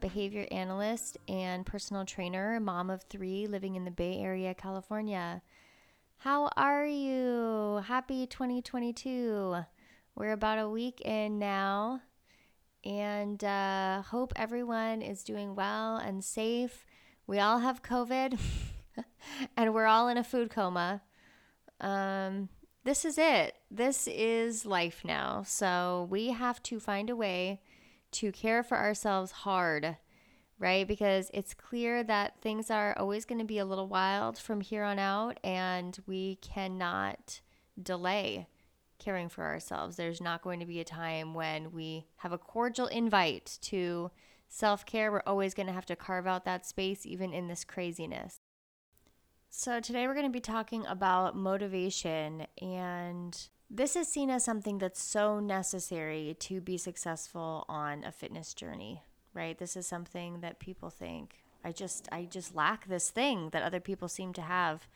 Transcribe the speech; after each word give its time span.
behavior 0.00 0.46
analyst, 0.50 1.18
and 1.28 1.66
personal 1.66 2.06
trainer, 2.06 2.58
mom 2.60 2.88
of 2.88 3.02
three 3.02 3.46
living 3.46 3.76
in 3.76 3.84
the 3.84 3.90
Bay 3.90 4.18
Area, 4.18 4.54
California. 4.54 5.42
How 6.16 6.48
are 6.56 6.86
you? 6.86 7.82
Happy 7.86 8.26
2022. 8.26 9.56
We're 10.14 10.32
about 10.32 10.58
a 10.58 10.68
week 10.70 11.02
in 11.02 11.38
now, 11.38 12.00
and 12.82 13.44
uh, 13.44 14.00
hope 14.00 14.32
everyone 14.34 15.02
is 15.02 15.22
doing 15.24 15.54
well 15.54 15.98
and 15.98 16.24
safe. 16.24 16.86
We 17.26 17.38
all 17.38 17.58
have 17.58 17.82
COVID, 17.82 18.38
and 19.58 19.74
we're 19.74 19.84
all 19.84 20.08
in 20.08 20.16
a 20.16 20.24
food 20.24 20.48
coma. 20.48 21.02
Um, 21.82 22.48
this 22.84 23.04
is 23.04 23.18
it. 23.18 23.56
This 23.70 24.08
is 24.10 24.64
life 24.64 25.02
now. 25.04 25.42
So 25.46 26.08
we 26.10 26.28
have 26.28 26.62
to 26.62 26.80
find 26.80 27.10
a 27.10 27.16
way 27.16 27.60
to 28.12 28.32
care 28.32 28.62
for 28.62 28.76
ourselves 28.76 29.30
hard, 29.30 29.96
right? 30.58 30.86
Because 30.86 31.30
it's 31.34 31.54
clear 31.54 32.02
that 32.04 32.40
things 32.40 32.70
are 32.70 32.96
always 32.98 33.24
going 33.24 33.38
to 33.38 33.44
be 33.44 33.58
a 33.58 33.64
little 33.64 33.88
wild 33.88 34.38
from 34.38 34.60
here 34.60 34.82
on 34.82 34.98
out, 34.98 35.38
and 35.44 35.98
we 36.06 36.36
cannot 36.36 37.40
delay 37.80 38.48
caring 38.98 39.28
for 39.28 39.44
ourselves. 39.44 39.96
There's 39.96 40.20
not 40.20 40.42
going 40.42 40.60
to 40.60 40.66
be 40.66 40.80
a 40.80 40.84
time 40.84 41.34
when 41.34 41.72
we 41.72 42.06
have 42.16 42.32
a 42.32 42.38
cordial 42.38 42.86
invite 42.88 43.58
to 43.62 44.10
self 44.48 44.84
care. 44.84 45.12
We're 45.12 45.22
always 45.26 45.54
going 45.54 45.68
to 45.68 45.72
have 45.72 45.86
to 45.86 45.96
carve 45.96 46.26
out 46.26 46.44
that 46.44 46.66
space, 46.66 47.06
even 47.06 47.32
in 47.32 47.48
this 47.48 47.64
craziness. 47.64 48.40
So, 49.50 49.80
today 49.80 50.06
we're 50.06 50.14
going 50.14 50.26
to 50.26 50.32
be 50.32 50.40
talking 50.40 50.84
about 50.86 51.36
motivation, 51.36 52.46
and 52.60 53.48
this 53.70 53.96
is 53.96 54.08
seen 54.08 54.30
as 54.30 54.44
something 54.44 54.78
that's 54.78 55.02
so 55.02 55.40
necessary 55.40 56.36
to 56.40 56.60
be 56.60 56.78
successful 56.78 57.64
on 57.68 58.04
a 58.04 58.12
fitness 58.12 58.54
journey, 58.54 59.02
right? 59.34 59.58
This 59.58 59.76
is 59.76 59.86
something 59.86 60.40
that 60.40 60.58
people 60.58 60.90
think 60.90 61.42
I 61.64 61.72
just 61.72 62.08
I 62.12 62.24
just 62.24 62.54
lack 62.54 62.86
this 62.86 63.10
thing 63.10 63.50
that 63.50 63.62
other 63.62 63.80
people 63.80 64.08
seem 64.08 64.32
to 64.34 64.42
have 64.42 64.86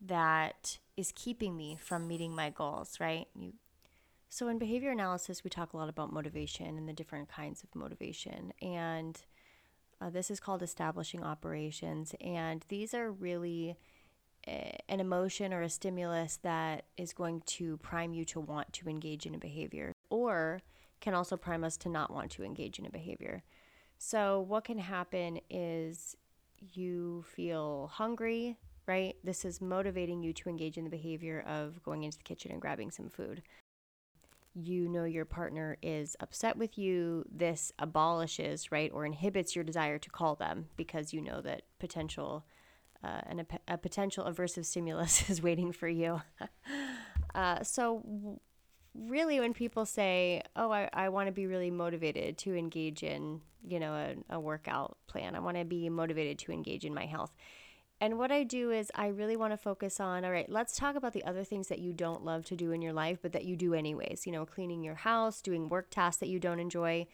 that 0.00 0.78
is 0.96 1.12
keeping 1.14 1.56
me 1.56 1.76
from 1.80 2.06
meeting 2.06 2.34
my 2.34 2.50
goals, 2.50 3.00
right? 3.00 3.26
You 3.38 3.54
so 4.28 4.48
in 4.48 4.58
behavior 4.58 4.90
analysis, 4.90 5.44
we 5.44 5.50
talk 5.50 5.74
a 5.74 5.76
lot 5.76 5.90
about 5.90 6.10
motivation 6.10 6.78
and 6.78 6.88
the 6.88 6.94
different 6.94 7.28
kinds 7.28 7.62
of 7.62 7.74
motivation, 7.74 8.52
and 8.62 9.20
uh, 10.00 10.08
this 10.10 10.30
is 10.30 10.40
called 10.40 10.62
establishing 10.62 11.22
operations, 11.22 12.14
and 12.20 12.64
these 12.68 12.94
are 12.94 13.10
really 13.10 13.76
an 14.44 15.00
emotion 15.00 15.52
or 15.52 15.62
a 15.62 15.70
stimulus 15.70 16.38
that 16.42 16.84
is 16.96 17.12
going 17.12 17.42
to 17.46 17.76
prime 17.78 18.12
you 18.12 18.24
to 18.26 18.40
want 18.40 18.72
to 18.72 18.88
engage 18.88 19.26
in 19.26 19.34
a 19.34 19.38
behavior 19.38 19.92
or 20.10 20.62
can 21.00 21.14
also 21.14 21.36
prime 21.36 21.64
us 21.64 21.76
to 21.76 21.88
not 21.88 22.12
want 22.12 22.30
to 22.30 22.44
engage 22.44 22.78
in 22.78 22.86
a 22.86 22.90
behavior. 22.90 23.42
So, 23.98 24.40
what 24.40 24.64
can 24.64 24.78
happen 24.78 25.40
is 25.48 26.16
you 26.72 27.24
feel 27.28 27.90
hungry, 27.92 28.56
right? 28.86 29.16
This 29.22 29.44
is 29.44 29.60
motivating 29.60 30.22
you 30.22 30.32
to 30.32 30.48
engage 30.48 30.76
in 30.76 30.84
the 30.84 30.90
behavior 30.90 31.44
of 31.46 31.82
going 31.82 32.04
into 32.04 32.18
the 32.18 32.24
kitchen 32.24 32.50
and 32.50 32.60
grabbing 32.60 32.90
some 32.90 33.08
food. 33.08 33.42
You 34.54 34.88
know 34.88 35.04
your 35.04 35.24
partner 35.24 35.78
is 35.82 36.16
upset 36.20 36.56
with 36.56 36.76
you. 36.76 37.24
This 37.30 37.72
abolishes, 37.78 38.70
right, 38.70 38.90
or 38.92 39.06
inhibits 39.06 39.54
your 39.56 39.64
desire 39.64 39.98
to 39.98 40.10
call 40.10 40.34
them 40.34 40.66
because 40.76 41.12
you 41.12 41.20
know 41.20 41.40
that 41.40 41.62
potential 41.78 42.44
uh, 43.04 43.20
and 43.26 43.40
a, 43.40 43.74
a, 43.74 43.78
potential 43.78 44.24
aversive 44.24 44.64
stimulus 44.64 45.28
is 45.30 45.42
waiting 45.42 45.72
for 45.72 45.88
you. 45.88 46.22
uh, 47.34 47.62
so, 47.62 48.40
really, 48.94 49.40
when 49.40 49.52
people 49.52 49.84
say, 49.84 50.42
"Oh, 50.56 50.70
I, 50.70 50.88
I 50.92 51.08
want 51.08 51.28
to 51.28 51.32
be 51.32 51.46
really 51.46 51.70
motivated 51.70 52.38
to 52.38 52.54
engage 52.54 53.02
in, 53.02 53.40
you 53.66 53.80
know, 53.80 53.94
a, 53.94 54.36
a 54.36 54.40
workout 54.40 54.96
plan. 55.06 55.34
I 55.34 55.40
want 55.40 55.56
to 55.56 55.64
be 55.64 55.88
motivated 55.88 56.38
to 56.40 56.52
engage 56.52 56.84
in 56.84 56.94
my 56.94 57.06
health." 57.06 57.32
And 58.02 58.18
what 58.18 58.32
I 58.32 58.42
do 58.42 58.72
is 58.72 58.90
I 58.96 59.06
really 59.06 59.36
want 59.36 59.52
to 59.52 59.56
focus 59.56 60.00
on, 60.00 60.24
all 60.24 60.32
right, 60.32 60.50
let's 60.50 60.76
talk 60.76 60.96
about 60.96 61.12
the 61.12 61.22
other 61.24 61.44
things 61.44 61.68
that 61.68 61.78
you 61.78 61.92
don't 61.92 62.24
love 62.24 62.44
to 62.46 62.56
do 62.56 62.72
in 62.72 62.82
your 62.82 62.92
life, 62.92 63.18
but 63.22 63.30
that 63.30 63.44
you 63.44 63.54
do 63.54 63.74
anyways. 63.74 64.26
You 64.26 64.32
know, 64.32 64.44
cleaning 64.44 64.82
your 64.82 64.96
house, 64.96 65.40
doing 65.40 65.68
work 65.68 65.88
tasks 65.88 66.18
that 66.18 66.28
you 66.28 66.40
don't 66.40 66.58
enjoy. 66.58 67.06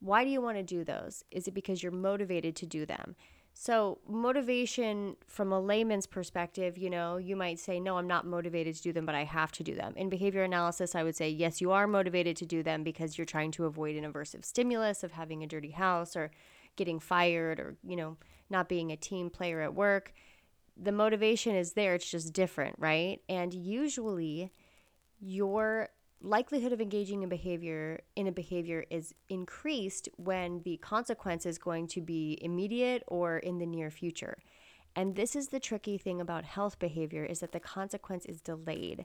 Why 0.00 0.24
do 0.24 0.30
you 0.30 0.40
want 0.40 0.56
to 0.56 0.64
do 0.64 0.82
those? 0.82 1.22
Is 1.30 1.46
it 1.46 1.54
because 1.54 1.80
you're 1.80 1.92
motivated 1.92 2.56
to 2.56 2.66
do 2.66 2.84
them? 2.84 3.14
So, 3.58 4.00
motivation 4.06 5.16
from 5.26 5.50
a 5.50 5.58
layman's 5.58 6.06
perspective, 6.06 6.76
you 6.76 6.90
know, 6.90 7.16
you 7.16 7.36
might 7.36 7.58
say, 7.58 7.80
No, 7.80 7.96
I'm 7.96 8.06
not 8.06 8.26
motivated 8.26 8.74
to 8.76 8.82
do 8.82 8.92
them, 8.92 9.06
but 9.06 9.14
I 9.14 9.24
have 9.24 9.50
to 9.52 9.62
do 9.62 9.74
them. 9.74 9.94
In 9.96 10.10
behavior 10.10 10.42
analysis, 10.42 10.94
I 10.94 11.02
would 11.02 11.16
say, 11.16 11.30
Yes, 11.30 11.62
you 11.62 11.72
are 11.72 11.86
motivated 11.86 12.36
to 12.36 12.44
do 12.44 12.62
them 12.62 12.84
because 12.84 13.16
you're 13.16 13.24
trying 13.24 13.52
to 13.52 13.64
avoid 13.64 13.96
an 13.96 14.04
aversive 14.04 14.44
stimulus 14.44 15.02
of 15.02 15.12
having 15.12 15.42
a 15.42 15.46
dirty 15.46 15.70
house 15.70 16.14
or 16.16 16.30
getting 16.76 17.00
fired 17.00 17.58
or, 17.58 17.76
you 17.82 17.96
know, 17.96 18.18
not 18.50 18.68
being 18.68 18.92
a 18.92 18.96
team 18.96 19.30
player 19.30 19.62
at 19.62 19.74
work. 19.74 20.12
The 20.76 20.92
motivation 20.92 21.56
is 21.56 21.72
there, 21.72 21.94
it's 21.94 22.10
just 22.10 22.34
different, 22.34 22.76
right? 22.78 23.22
And 23.26 23.54
usually, 23.54 24.52
your 25.18 25.88
likelihood 26.20 26.72
of 26.72 26.80
engaging 26.80 27.22
in 27.22 27.28
behavior 27.28 28.00
in 28.14 28.26
a 28.26 28.32
behavior 28.32 28.84
is 28.90 29.14
increased 29.28 30.08
when 30.16 30.62
the 30.64 30.76
consequence 30.78 31.46
is 31.46 31.58
going 31.58 31.86
to 31.88 32.00
be 32.00 32.38
immediate 32.40 33.02
or 33.06 33.38
in 33.38 33.58
the 33.58 33.66
near 33.66 33.90
future. 33.90 34.38
And 34.94 35.14
this 35.14 35.36
is 35.36 35.48
the 35.48 35.60
tricky 35.60 35.98
thing 35.98 36.20
about 36.20 36.44
health 36.44 36.78
behavior 36.78 37.24
is 37.24 37.40
that 37.40 37.52
the 37.52 37.60
consequence 37.60 38.24
is 38.24 38.40
delayed. 38.40 39.04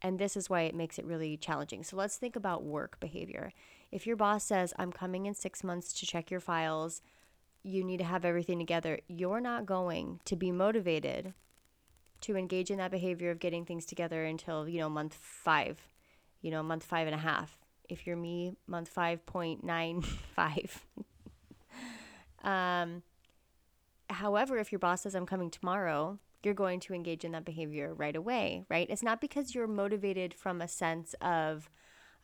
And 0.00 0.18
this 0.18 0.36
is 0.36 0.48
why 0.48 0.62
it 0.62 0.74
makes 0.74 0.98
it 0.98 1.04
really 1.04 1.36
challenging. 1.36 1.82
So 1.84 1.96
let's 1.96 2.16
think 2.16 2.36
about 2.36 2.64
work 2.64 2.98
behavior. 3.00 3.52
If 3.90 4.06
your 4.06 4.16
boss 4.16 4.44
says, 4.44 4.72
I'm 4.78 4.92
coming 4.92 5.26
in 5.26 5.34
six 5.34 5.62
months 5.62 5.92
to 5.94 6.06
check 6.06 6.30
your 6.30 6.40
files, 6.40 7.02
you 7.64 7.84
need 7.84 7.98
to 7.98 8.04
have 8.04 8.24
everything 8.24 8.58
together, 8.58 9.00
you're 9.08 9.40
not 9.40 9.66
going 9.66 10.20
to 10.24 10.36
be 10.36 10.50
motivated 10.50 11.34
to 12.22 12.36
engage 12.36 12.70
in 12.70 12.78
that 12.78 12.90
behavior 12.90 13.30
of 13.30 13.40
getting 13.40 13.64
things 13.64 13.84
together 13.84 14.24
until, 14.24 14.68
you 14.68 14.78
know, 14.78 14.88
month 14.88 15.14
five 15.14 15.91
you 16.42 16.50
know, 16.50 16.62
month 16.62 16.84
five 16.84 17.06
and 17.06 17.14
a 17.14 17.18
half. 17.18 17.58
If 17.88 18.06
you're 18.06 18.16
me, 18.16 18.52
month 18.66 18.92
5.95. 18.94 20.76
um, 22.46 23.02
however, 24.10 24.58
if 24.58 24.72
your 24.72 24.78
boss 24.78 25.02
says, 25.02 25.14
I'm 25.14 25.26
coming 25.26 25.50
tomorrow, 25.50 26.18
you're 26.42 26.54
going 26.54 26.80
to 26.80 26.94
engage 26.94 27.24
in 27.24 27.32
that 27.32 27.44
behavior 27.44 27.94
right 27.94 28.16
away, 28.16 28.64
right? 28.68 28.88
It's 28.90 29.02
not 29.02 29.20
because 29.20 29.54
you're 29.54 29.66
motivated 29.66 30.34
from 30.34 30.60
a 30.60 30.68
sense 30.68 31.14
of, 31.20 31.70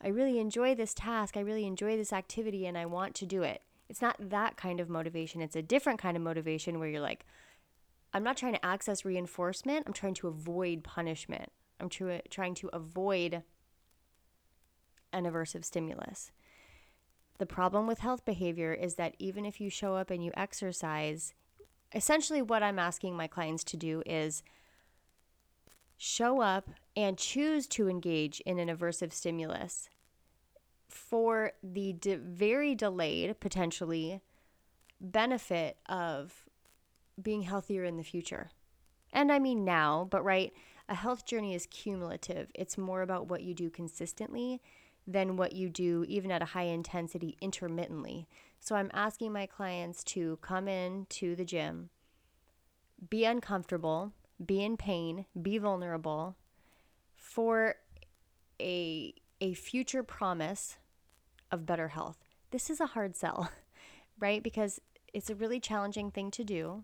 I 0.01 0.09
really 0.09 0.39
enjoy 0.39 0.75
this 0.75 0.93
task, 0.93 1.37
I 1.37 1.41
really 1.41 1.65
enjoy 1.65 1.97
this 1.97 2.13
activity, 2.13 2.65
and 2.65 2.77
I 2.77 2.85
want 2.85 3.15
to 3.15 3.25
do 3.25 3.43
it. 3.43 3.61
It's 3.89 4.01
not 4.01 4.17
that 4.19 4.55
kind 4.55 4.79
of 4.79 4.89
motivation. 4.89 5.41
It's 5.41 5.55
a 5.55 5.61
different 5.61 5.99
kind 5.99 6.15
of 6.15 6.23
motivation 6.23 6.79
where 6.79 6.89
you're 6.89 7.01
like, 7.01 7.25
I'm 8.13 8.23
not 8.23 8.37
trying 8.37 8.53
to 8.53 8.65
access 8.65 9.05
reinforcement, 9.05 9.85
I'm 9.87 9.93
trying 9.93 10.15
to 10.15 10.27
avoid 10.27 10.83
punishment. 10.83 11.51
I'm 11.79 11.89
tr- 11.89 12.17
trying 12.29 12.55
to 12.55 12.69
avoid 12.73 13.43
an 15.11 15.25
aversive 15.25 15.65
stimulus. 15.65 16.31
The 17.37 17.45
problem 17.45 17.87
with 17.87 17.99
health 17.99 18.25
behavior 18.25 18.73
is 18.73 18.95
that 18.95 19.15
even 19.17 19.45
if 19.45 19.61
you 19.61 19.69
show 19.69 19.95
up 19.95 20.09
and 20.09 20.23
you 20.23 20.31
exercise, 20.35 21.33
essentially 21.93 22.41
what 22.41 22.63
I'm 22.63 22.79
asking 22.79 23.15
my 23.15 23.27
clients 23.27 23.63
to 23.65 23.77
do 23.77 24.03
is 24.05 24.43
show 25.97 26.41
up 26.41 26.69
and 26.95 27.17
choose 27.17 27.67
to 27.67 27.89
engage 27.89 28.41
in 28.41 28.59
an 28.59 28.69
aversive 28.69 29.13
stimulus 29.13 29.89
for 30.89 31.53
the 31.63 31.93
de- 31.93 32.17
very 32.17 32.75
delayed, 32.75 33.39
potentially, 33.39 34.21
benefit 34.99 35.77
of 35.87 36.45
being 37.21 37.43
healthier 37.43 37.83
in 37.83 37.97
the 37.97 38.03
future. 38.03 38.49
And 39.13 39.31
I 39.31 39.39
mean 39.39 39.63
now, 39.63 40.07
but 40.09 40.23
right, 40.23 40.51
a 40.87 40.95
health 40.95 41.25
journey 41.25 41.53
is 41.53 41.67
cumulative. 41.67 42.49
It's 42.55 42.77
more 42.77 43.01
about 43.01 43.27
what 43.27 43.43
you 43.43 43.53
do 43.53 43.69
consistently 43.69 44.61
than 45.11 45.37
what 45.37 45.53
you 45.53 45.69
do 45.69 46.05
even 46.07 46.31
at 46.31 46.41
a 46.41 46.45
high 46.45 46.63
intensity 46.63 47.35
intermittently. 47.41 48.27
So 48.59 48.75
I'm 48.75 48.91
asking 48.93 49.33
my 49.33 49.45
clients 49.45 50.03
to 50.05 50.37
come 50.41 50.67
in 50.67 51.07
to 51.09 51.35
the 51.35 51.45
gym, 51.45 51.89
be 53.09 53.25
uncomfortable, 53.25 54.13
be 54.45 54.63
in 54.63 54.77
pain, 54.77 55.25
be 55.41 55.57
vulnerable 55.57 56.35
for 57.15 57.75
a 58.61 59.13
a 59.41 59.53
future 59.53 60.03
promise 60.03 60.77
of 61.49 61.65
better 61.65 61.89
health. 61.89 62.17
This 62.51 62.69
is 62.69 62.81
a 62.81 62.87
hard 62.87 63.15
sell, 63.15 63.49
right? 64.19 64.43
Because 64.43 64.81
it's 65.13 65.29
a 65.29 65.35
really 65.35 65.61
challenging 65.61 66.11
thing 66.11 66.29
to 66.31 66.43
do. 66.43 66.83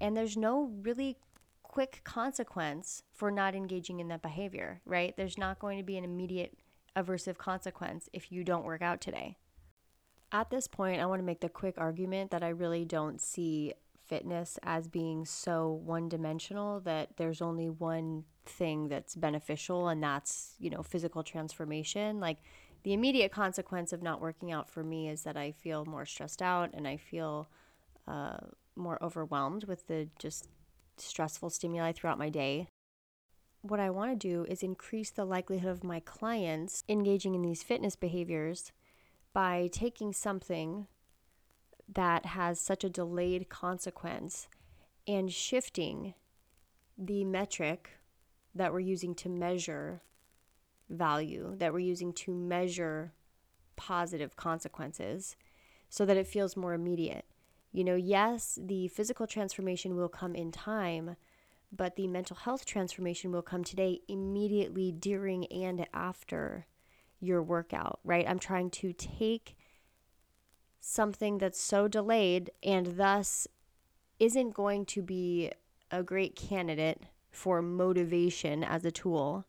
And 0.00 0.16
there's 0.16 0.36
no 0.36 0.72
really 0.82 1.18
quick 1.62 2.00
consequence 2.04 3.02
for 3.12 3.30
not 3.30 3.54
engaging 3.54 4.00
in 4.00 4.08
that 4.08 4.22
behavior, 4.22 4.80
right? 4.86 5.14
There's 5.16 5.36
not 5.36 5.58
going 5.58 5.76
to 5.76 5.84
be 5.84 5.98
an 5.98 6.04
immediate 6.04 6.56
aversive 6.98 7.38
consequence 7.38 8.08
if 8.12 8.32
you 8.32 8.42
don't 8.42 8.64
work 8.64 8.82
out 8.82 9.00
today. 9.00 9.36
At 10.30 10.50
this 10.50 10.66
point, 10.68 11.00
I 11.00 11.06
want 11.06 11.20
to 11.20 11.24
make 11.24 11.40
the 11.40 11.48
quick 11.48 11.76
argument 11.78 12.30
that 12.32 12.42
I 12.42 12.48
really 12.48 12.84
don't 12.84 13.20
see 13.20 13.74
fitness 14.06 14.58
as 14.62 14.88
being 14.88 15.24
so 15.24 15.80
one 15.84 16.08
dimensional 16.08 16.80
that 16.80 17.16
there's 17.16 17.42
only 17.42 17.68
one 17.68 18.24
thing 18.44 18.88
that's 18.88 19.14
beneficial 19.14 19.88
and 19.88 20.02
that's, 20.02 20.54
you 20.58 20.70
know, 20.70 20.82
physical 20.82 21.22
transformation. 21.22 22.20
Like 22.20 22.38
The 22.84 22.92
immediate 22.92 23.32
consequence 23.32 23.92
of 23.92 24.02
not 24.02 24.20
working 24.20 24.52
out 24.52 24.70
for 24.70 24.82
me 24.82 25.08
is 25.08 25.22
that 25.24 25.36
I 25.36 25.52
feel 25.52 25.84
more 25.84 26.06
stressed 26.06 26.42
out 26.42 26.70
and 26.72 26.86
I 26.86 26.96
feel 26.96 27.48
uh, 28.06 28.38
more 28.76 29.02
overwhelmed 29.02 29.64
with 29.64 29.86
the 29.88 30.08
just 30.18 30.48
stressful 30.96 31.50
stimuli 31.50 31.92
throughout 31.92 32.18
my 32.18 32.28
day. 32.28 32.68
What 33.62 33.80
I 33.80 33.90
want 33.90 34.12
to 34.12 34.28
do 34.28 34.44
is 34.48 34.62
increase 34.62 35.10
the 35.10 35.24
likelihood 35.24 35.70
of 35.70 35.84
my 35.84 36.00
clients 36.00 36.84
engaging 36.88 37.34
in 37.34 37.42
these 37.42 37.62
fitness 37.62 37.96
behaviors 37.96 38.72
by 39.32 39.68
taking 39.72 40.12
something 40.12 40.86
that 41.92 42.26
has 42.26 42.60
such 42.60 42.84
a 42.84 42.90
delayed 42.90 43.48
consequence 43.48 44.48
and 45.06 45.32
shifting 45.32 46.14
the 46.96 47.24
metric 47.24 47.90
that 48.54 48.72
we're 48.72 48.80
using 48.80 49.14
to 49.16 49.28
measure 49.28 50.02
value, 50.88 51.54
that 51.56 51.72
we're 51.72 51.78
using 51.78 52.12
to 52.12 52.32
measure 52.32 53.12
positive 53.76 54.36
consequences, 54.36 55.36
so 55.88 56.04
that 56.04 56.16
it 56.16 56.26
feels 56.26 56.56
more 56.56 56.74
immediate. 56.74 57.24
You 57.72 57.84
know, 57.84 57.94
yes, 57.94 58.58
the 58.60 58.88
physical 58.88 59.26
transformation 59.26 59.96
will 59.96 60.08
come 60.08 60.34
in 60.34 60.50
time, 60.52 61.16
but 61.70 61.96
the 61.96 62.06
mental 62.06 62.36
health 62.36 62.64
transformation 62.64 63.30
will 63.30 63.42
come 63.42 63.64
today 63.64 64.00
immediately 64.08 64.92
during 64.92 65.46
and 65.46 65.86
after 65.92 66.66
your 67.20 67.42
workout, 67.42 68.00
right? 68.04 68.28
I'm 68.28 68.38
trying 68.38 68.70
to 68.70 68.92
take 68.92 69.56
something 70.80 71.38
that's 71.38 71.60
so 71.60 71.88
delayed 71.88 72.50
and 72.62 72.96
thus 72.96 73.46
isn't 74.18 74.54
going 74.54 74.86
to 74.86 75.02
be 75.02 75.50
a 75.90 76.02
great 76.02 76.36
candidate 76.36 77.02
for 77.30 77.60
motivation 77.60 78.64
as 78.64 78.84
a 78.84 78.90
tool. 78.90 79.44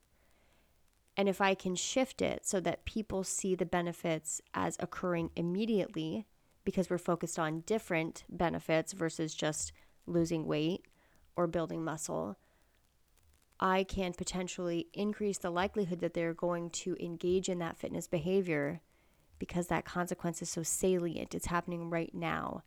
And 1.15 1.27
if 1.27 1.41
I 1.41 1.53
can 1.53 1.75
shift 1.75 2.21
it 2.21 2.45
so 2.45 2.59
that 2.61 2.85
people 2.85 3.23
see 3.23 3.55
the 3.55 3.65
benefits 3.65 4.41
as 4.53 4.77
occurring 4.79 5.31
immediately, 5.35 6.25
because 6.63 6.89
we're 6.89 6.97
focused 6.97 7.39
on 7.39 7.61
different 7.61 8.23
benefits 8.29 8.93
versus 8.93 9.33
just 9.33 9.71
losing 10.05 10.45
weight 10.45 10.85
or 11.39 11.47
building 11.47 11.85
muscle, 11.85 12.37
I 13.61 13.85
can 13.85 14.11
potentially 14.11 14.87
increase 14.93 15.37
the 15.37 15.49
likelihood 15.49 16.01
that 16.01 16.13
they're 16.13 16.33
going 16.33 16.69
to 16.71 16.97
engage 16.99 17.47
in 17.47 17.59
that 17.59 17.77
fitness 17.77 18.07
behavior 18.07 18.81
because 19.37 19.67
that 19.67 19.85
consequence 19.85 20.41
is 20.41 20.49
so 20.49 20.63
salient. 20.63 21.33
It's 21.33 21.45
happening 21.45 21.89
right 21.89 22.13
now. 22.13 22.63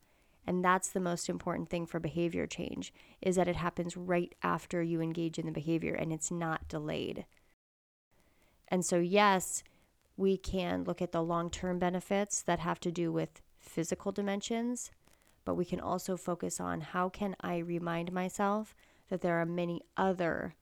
And 0.46 0.64
that's 0.64 0.88
the 0.88 1.00
most 1.00 1.28
important 1.28 1.68
thing 1.68 1.84
for 1.84 2.00
behavior 2.00 2.46
change 2.46 2.94
is 3.20 3.36
that 3.36 3.46
it 3.46 3.56
happens 3.56 3.94
right 3.94 4.34
after 4.42 4.82
you 4.82 5.02
engage 5.02 5.38
in 5.38 5.44
the 5.44 5.52
behavior 5.52 5.94
and 5.94 6.10
it's 6.10 6.30
not 6.30 6.66
delayed. 6.66 7.26
And 8.68 8.86
so 8.86 8.98
yes, 8.98 9.62
we 10.16 10.38
can 10.38 10.84
look 10.84 11.02
at 11.02 11.12
the 11.12 11.22
long-term 11.22 11.78
benefits 11.78 12.40
that 12.40 12.58
have 12.60 12.80
to 12.80 12.90
do 12.90 13.12
with 13.12 13.42
physical 13.60 14.12
dimensions, 14.12 14.90
but 15.44 15.54
we 15.54 15.64
can 15.64 15.80
also 15.80 16.16
focus 16.16 16.60
on 16.60 16.80
how 16.80 17.08
can 17.08 17.36
I 17.40 17.58
remind 17.58 18.12
myself 18.12 18.74
that 19.08 19.20
there 19.20 19.40
are 19.40 19.46
many 19.46 19.82
other 19.96 20.54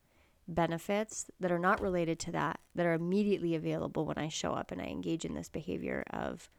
benefits 0.47 1.27
that 1.39 1.51
are 1.51 1.59
not 1.59 1.81
related 1.81 2.19
to 2.19 2.31
that 2.31 2.59
that 2.75 2.85
are 2.85 2.93
immediately 2.93 3.55
available 3.55 4.05
when 4.05 4.17
I 4.17 4.27
show 4.27 4.53
up 4.53 4.71
and 4.71 4.81
I 4.81 4.85
engage 4.85 5.23
in 5.23 5.33
this 5.33 5.49
behavior 5.49 6.03
of, 6.09 6.49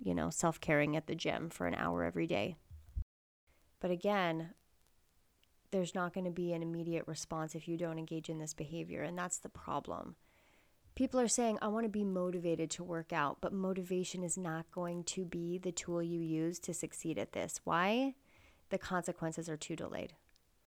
you 0.00 0.14
know, 0.14 0.30
self 0.30 0.60
caring 0.60 0.96
at 0.96 1.06
the 1.06 1.14
gym 1.14 1.50
for 1.50 1.66
an 1.66 1.74
hour 1.74 2.04
every 2.04 2.26
day. 2.26 2.56
But 3.80 3.90
again, 3.90 4.50
there's 5.70 5.94
not 5.94 6.14
going 6.14 6.24
to 6.24 6.30
be 6.30 6.52
an 6.52 6.62
immediate 6.62 7.04
response 7.06 7.54
if 7.54 7.68
you 7.68 7.76
don't 7.76 7.98
engage 7.98 8.28
in 8.28 8.38
this 8.38 8.54
behavior. 8.54 9.02
And 9.02 9.18
that's 9.18 9.38
the 9.38 9.48
problem. 9.48 10.16
People 10.96 11.20
are 11.20 11.28
saying, 11.28 11.58
I 11.62 11.68
want 11.68 11.84
to 11.84 11.90
be 11.90 12.02
motivated 12.02 12.70
to 12.70 12.84
work 12.84 13.12
out, 13.12 13.38
but 13.40 13.52
motivation 13.52 14.24
is 14.24 14.36
not 14.36 14.70
going 14.72 15.04
to 15.04 15.24
be 15.24 15.58
the 15.58 15.70
tool 15.70 16.02
you 16.02 16.20
use 16.20 16.58
to 16.60 16.74
succeed 16.74 17.18
at 17.18 17.32
this. 17.32 17.60
Why? 17.62 18.14
The 18.70 18.78
consequences 18.78 19.48
are 19.48 19.56
too 19.56 19.76
delayed 19.76 20.14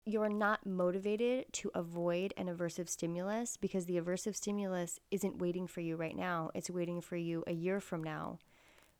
you're 0.10 0.30
not 0.30 0.66
motivated 0.66 1.46
to 1.54 1.70
avoid 1.76 2.34
an 2.36 2.48
aversive 2.48 2.90
stimulus 2.90 3.58
because 3.58 3.86
the 3.86 4.00
aversive 4.00 4.36
stimulus 4.36 5.00
isn't 5.12 5.38
waiting 5.38 5.68
for 5.68 5.81
you 5.81 5.96
right 5.96 6.16
now. 6.16 6.50
It's 6.56 6.70
waiting 6.70 7.00
for 7.00 7.16
you 7.16 7.44
a 7.46 7.54
year 7.54 7.80
from 7.80 8.04
now 8.04 8.40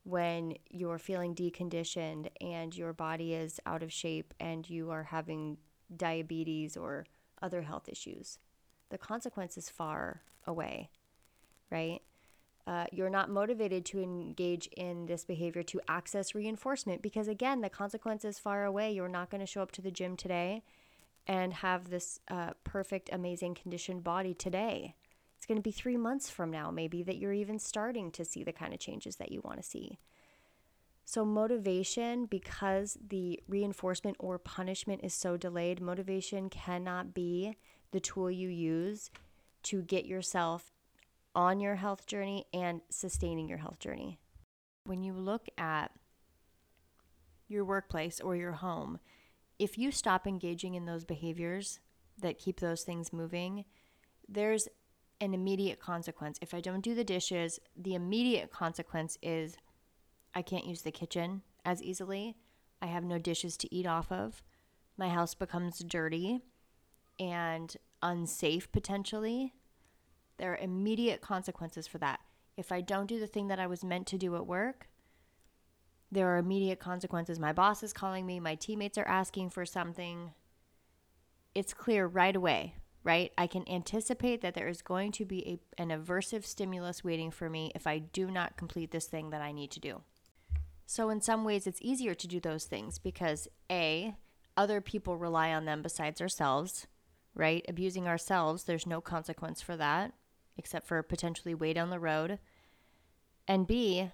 when 0.04 0.56
you're 0.70 1.00
feeling 1.00 1.34
deconditioned 1.34 2.28
and 2.40 2.78
your 2.78 2.94
body 2.94 3.34
is 3.34 3.60
out 3.66 3.82
of 3.82 3.92
shape 3.92 4.34
and 4.40 4.70
you 4.70 4.92
are 4.92 5.04
having 5.04 5.58
diabetes 5.96 6.78
or 6.78 7.08
other 7.42 7.64
health 7.64 7.90
issues. 7.90 8.38
The 8.90 8.98
consequence 8.98 9.58
is 9.58 9.70
far 9.70 10.22
away, 10.46 10.90
right? 11.72 12.02
Uh, 12.68 12.86
you're 12.92 13.10
not 13.10 13.30
motivated 13.30 13.84
to 13.84 14.00
engage 14.00 14.68
in 14.78 15.08
this 15.08 15.26
behavior 15.26 15.64
to 15.64 15.82
access 15.88 16.36
reinforcement 16.36 17.02
because, 17.02 17.28
again, 17.28 17.62
the 17.62 17.70
consequence 17.70 18.24
is 18.24 18.38
far 18.38 18.64
away. 18.64 18.92
You're 18.92 19.08
not 19.08 19.32
going 19.32 19.42
to 19.42 19.48
show 19.48 19.64
up 19.64 19.72
to 19.72 19.82
the 19.82 19.90
gym 19.90 20.16
today 20.16 20.62
and 21.26 21.54
have 21.54 21.90
this 21.90 22.20
uh, 22.28 22.52
perfect, 22.64 23.10
amazing 23.12 23.56
conditioned 23.56 24.04
body 24.04 24.34
today. 24.34 24.96
It's 25.36 25.46
going 25.48 25.58
to 25.58 25.64
be 25.64 25.72
three 25.72 25.98
months 25.98 26.30
from 26.30 26.52
now, 26.52 26.70
maybe, 26.70 27.02
that 27.04 27.18
you're 27.18 27.34
even 27.34 27.58
starting 27.60 28.12
to 28.12 28.26
see 28.26 28.44
the 28.44 28.52
kind 28.52 28.74
of 28.74 28.80
changes 28.80 29.16
that 29.16 29.32
you 29.32 29.42
want 29.44 29.58
to 29.58 29.68
see. 29.68 29.98
So, 31.06 31.26
motivation, 31.26 32.28
because 32.28 33.00
the 33.08 33.40
reinforcement 33.48 34.18
or 34.20 34.38
punishment 34.38 35.02
is 35.04 35.16
so 35.16 35.38
delayed, 35.38 35.82
motivation 35.82 36.52
cannot 36.52 37.16
be 37.16 37.56
the 37.92 38.00
tool 38.00 38.30
you 38.30 38.50
use 38.50 39.10
to 39.64 39.82
get 39.82 40.06
yourself 40.06 40.72
on 41.36 41.60
your 41.60 41.76
health 41.76 42.06
journey 42.06 42.46
and 42.54 42.82
sustaining 42.90 43.48
your 43.48 43.58
health 43.58 43.80
journey. 43.80 44.20
When 44.86 45.04
you 45.04 45.14
look 45.14 45.48
at 45.58 45.92
your 47.48 47.66
workplace 47.66 48.20
or 48.20 48.36
your 48.36 48.54
home, 48.54 49.00
if 49.58 49.78
you 49.78 49.92
stop 49.92 50.26
engaging 50.26 50.76
in 50.76 50.86
those 50.86 51.06
behaviors 51.06 51.80
that 52.22 52.40
keep 52.40 52.60
those 52.60 52.84
things 52.84 53.14
moving, 53.14 53.66
there's 54.28 54.68
an 55.22 55.34
immediate 55.34 55.80
consequence. 55.80 56.40
If 56.42 56.54
I 56.54 56.62
don't 56.62 56.82
do 56.82 56.96
the 56.96 57.04
dishes, 57.04 57.60
the 57.76 57.96
immediate 57.96 58.52
consequence 58.52 59.18
is 59.22 59.58
I 60.34 60.42
can't 60.42 60.66
use 60.66 60.84
the 60.84 60.92
kitchen 60.92 61.42
as 61.66 61.84
easily. 61.84 62.36
I 62.82 62.88
have 62.88 63.04
no 63.04 63.18
dishes 63.18 63.58
to 63.58 63.76
eat 63.76 63.86
off 63.86 64.12
of. 64.12 64.42
My 64.98 65.10
house 65.10 65.34
becomes 65.34 65.80
dirty 65.80 66.40
and 67.20 67.76
unsafe 68.02 68.72
potentially. 68.72 69.54
There 70.40 70.54
are 70.54 70.58
immediate 70.58 71.22
consequences 71.22 71.86
for 71.86 71.98
that. 71.98 72.22
If 72.58 72.72
I 72.72 72.82
don't 72.82 73.08
do 73.08 73.20
the 73.20 73.28
thing 73.28 73.50
that 73.50 73.60
I 73.60 73.68
was 73.68 73.84
meant 73.84 74.08
to 74.08 74.18
do 74.18 74.36
at 74.36 74.48
work, 74.48 74.88
there 76.12 76.28
are 76.28 76.38
immediate 76.38 76.80
consequences. 76.80 77.40
My 77.40 77.54
boss 77.54 77.84
is 77.84 77.94
calling 77.94 78.26
me, 78.26 78.40
my 78.40 78.56
teammates 78.56 78.98
are 78.98 79.08
asking 79.08 79.50
for 79.50 79.66
something. 79.66 80.32
It's 81.54 81.74
clear 81.74 82.08
right 82.08 82.36
away, 82.36 82.76
right? 83.04 83.32
I 83.38 83.48
can 83.48 83.70
anticipate 83.70 84.42
that 84.42 84.56
there 84.56 84.70
is 84.70 84.82
going 84.82 85.12
to 85.14 85.26
be 85.26 85.60
a, 85.78 85.82
an 85.82 85.90
aversive 85.90 86.46
stimulus 86.46 87.04
waiting 87.04 87.32
for 87.32 87.50
me 87.50 87.72
if 87.76 87.86
I 87.86 88.00
do 88.00 88.32
not 88.32 88.58
complete 88.58 88.92
this 88.92 89.06
thing 89.06 89.30
that 89.32 89.42
I 89.42 89.52
need 89.52 89.72
to 89.72 89.80
do. 89.80 90.02
So, 90.86 91.10
in 91.10 91.22
some 91.22 91.44
ways, 91.44 91.68
it's 91.68 91.82
easier 91.82 92.16
to 92.16 92.28
do 92.28 92.40
those 92.40 92.66
things 92.66 92.98
because 92.98 93.48
A, 93.70 94.16
other 94.58 94.82
people 94.82 95.18
rely 95.18 95.54
on 95.54 95.66
them 95.66 95.82
besides 95.84 96.22
ourselves, 96.22 96.88
right? 97.36 97.64
Abusing 97.70 98.08
ourselves, 98.08 98.64
there's 98.64 98.88
no 98.88 99.00
consequence 99.02 99.62
for 99.62 99.78
that 99.78 100.14
except 100.60 100.86
for 100.86 101.02
potentially 101.02 101.56
way 101.56 101.74
down 101.74 101.90
the 101.90 102.00
road. 102.00 102.38
And 103.48 103.66
B, 103.66 104.12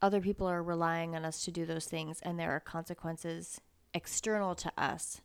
other 0.00 0.20
people 0.20 0.46
are 0.46 0.62
relying 0.62 1.16
on 1.16 1.24
us 1.24 1.44
to 1.44 1.50
do 1.50 1.66
those 1.66 1.86
things, 1.86 2.20
and 2.22 2.38
there 2.38 2.52
are 2.52 2.60
consequences 2.60 3.60
external 3.92 4.54
to 4.54 4.72
us 4.78 5.20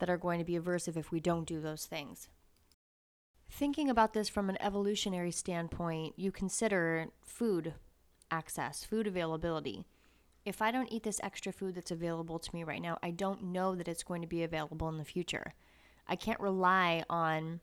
that 0.00 0.10
are 0.10 0.18
going 0.18 0.38
to 0.38 0.44
be 0.44 0.58
aversive 0.58 0.96
if 0.96 1.12
we 1.12 1.20
don't 1.20 1.46
do 1.46 1.60
those 1.60 1.86
things. 1.86 2.28
Thinking 3.48 3.88
about 3.88 4.14
this 4.14 4.28
from 4.28 4.50
an 4.50 4.58
evolutionary 4.60 5.30
standpoint, 5.30 6.14
you 6.16 6.32
consider 6.32 7.06
food 7.22 7.74
access, 8.30 8.82
food 8.82 9.06
availability. 9.06 9.86
If 10.44 10.60
I 10.60 10.72
don't 10.72 10.90
eat 10.92 11.04
this 11.04 11.20
extra 11.22 11.52
food 11.52 11.74
that's 11.76 11.92
available 11.92 12.38
to 12.38 12.54
me 12.54 12.64
right 12.64 12.82
now, 12.82 12.98
I 13.02 13.12
don't 13.12 13.44
know 13.44 13.76
that 13.76 13.88
it's 13.88 14.02
going 14.02 14.22
to 14.22 14.28
be 14.28 14.42
available 14.42 14.88
in 14.88 14.98
the 14.98 15.04
future. 15.04 15.54
I 16.08 16.16
can't 16.16 16.40
rely 16.40 17.04
on 17.08 17.60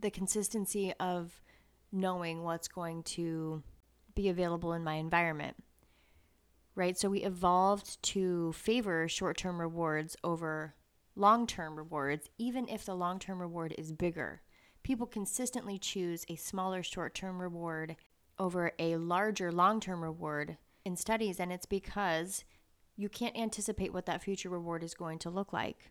the 0.00 0.10
consistency 0.10 0.92
of 1.00 1.40
knowing 1.92 2.42
what's 2.42 2.68
going 2.68 3.02
to 3.02 3.62
be 4.14 4.28
available 4.28 4.72
in 4.72 4.84
my 4.84 4.94
environment 4.94 5.56
right? 6.76 6.96
So 6.96 7.08
we 7.08 7.24
evolved 7.24 8.00
to 8.10 8.52
favor 8.52 9.08
short 9.08 9.36
term 9.36 9.60
rewards 9.60 10.16
over 10.22 10.76
long 11.16 11.48
term 11.48 11.76
rewards, 11.76 12.28
even 12.38 12.68
if 12.68 12.84
the 12.84 12.94
long 12.94 13.18
term 13.18 13.40
reward 13.40 13.74
is 13.76 13.90
bigger. 13.90 14.42
People 14.84 15.06
consistently 15.06 15.78
choose 15.78 16.24
a 16.28 16.36
smaller 16.36 16.84
short 16.84 17.14
term 17.14 17.42
reward 17.42 17.96
over 18.38 18.70
a 18.78 18.96
larger 18.96 19.50
long 19.50 19.80
term 19.80 20.04
reward 20.04 20.58
in 20.84 20.94
studies, 20.94 21.40
and 21.40 21.50
it's 21.50 21.66
because 21.66 22.44
you 22.94 23.08
can't 23.08 23.36
anticipate 23.36 23.92
what 23.92 24.06
that 24.06 24.22
future 24.22 24.48
reward 24.48 24.84
is 24.84 24.94
going 24.94 25.18
to 25.18 25.30
look 25.30 25.52
like. 25.52 25.90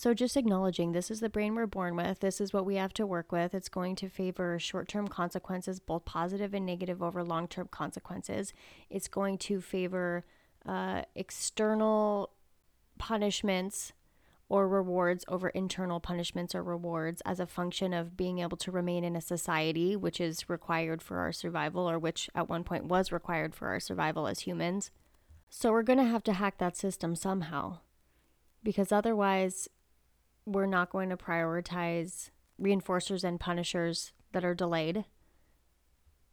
So, 0.00 0.14
just 0.14 0.36
acknowledging 0.36 0.92
this 0.92 1.10
is 1.10 1.18
the 1.18 1.28
brain 1.28 1.56
we're 1.56 1.66
born 1.66 1.96
with, 1.96 2.20
this 2.20 2.40
is 2.40 2.52
what 2.52 2.64
we 2.64 2.76
have 2.76 2.94
to 2.94 3.04
work 3.04 3.32
with. 3.32 3.52
It's 3.52 3.68
going 3.68 3.96
to 3.96 4.08
favor 4.08 4.56
short 4.56 4.86
term 4.86 5.08
consequences, 5.08 5.80
both 5.80 6.04
positive 6.04 6.54
and 6.54 6.64
negative, 6.64 7.02
over 7.02 7.24
long 7.24 7.48
term 7.48 7.66
consequences. 7.72 8.52
It's 8.90 9.08
going 9.08 9.38
to 9.38 9.60
favor 9.60 10.24
uh, 10.64 11.02
external 11.16 12.30
punishments 12.98 13.92
or 14.48 14.68
rewards 14.68 15.24
over 15.26 15.48
internal 15.48 15.98
punishments 15.98 16.54
or 16.54 16.62
rewards 16.62 17.20
as 17.22 17.40
a 17.40 17.46
function 17.48 17.92
of 17.92 18.16
being 18.16 18.38
able 18.38 18.56
to 18.58 18.70
remain 18.70 19.02
in 19.02 19.16
a 19.16 19.20
society 19.20 19.96
which 19.96 20.20
is 20.20 20.48
required 20.48 21.02
for 21.02 21.18
our 21.18 21.32
survival, 21.32 21.90
or 21.90 21.98
which 21.98 22.30
at 22.36 22.48
one 22.48 22.62
point 22.62 22.84
was 22.84 23.10
required 23.10 23.52
for 23.52 23.66
our 23.66 23.80
survival 23.80 24.28
as 24.28 24.42
humans. 24.42 24.92
So, 25.50 25.72
we're 25.72 25.82
going 25.82 25.98
to 25.98 26.04
have 26.04 26.22
to 26.22 26.34
hack 26.34 26.58
that 26.58 26.76
system 26.76 27.16
somehow 27.16 27.78
because 28.62 28.92
otherwise, 28.92 29.68
we're 30.48 30.66
not 30.66 30.90
going 30.90 31.10
to 31.10 31.16
prioritize 31.16 32.30
reinforcers 32.60 33.22
and 33.22 33.38
punishers 33.38 34.12
that 34.32 34.44
are 34.44 34.54
delayed, 34.54 35.04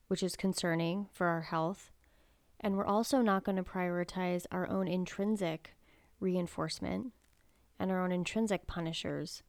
which 0.08 0.24
is 0.24 0.38
concerning 0.38 1.08
for 1.12 1.28
our 1.28 1.42
health. 1.42 1.92
And 2.62 2.78
we're 2.78 2.86
also 2.86 3.22
not 3.22 3.44
going 3.44 3.58
to 3.58 3.64
prioritize 3.64 4.46
our 4.52 4.70
own 4.70 4.88
intrinsic 4.88 5.76
reinforcement 6.22 7.12
and 7.78 7.92
our 7.92 8.02
own 8.02 8.14
intrinsic 8.14 8.68
punishers 8.68 9.44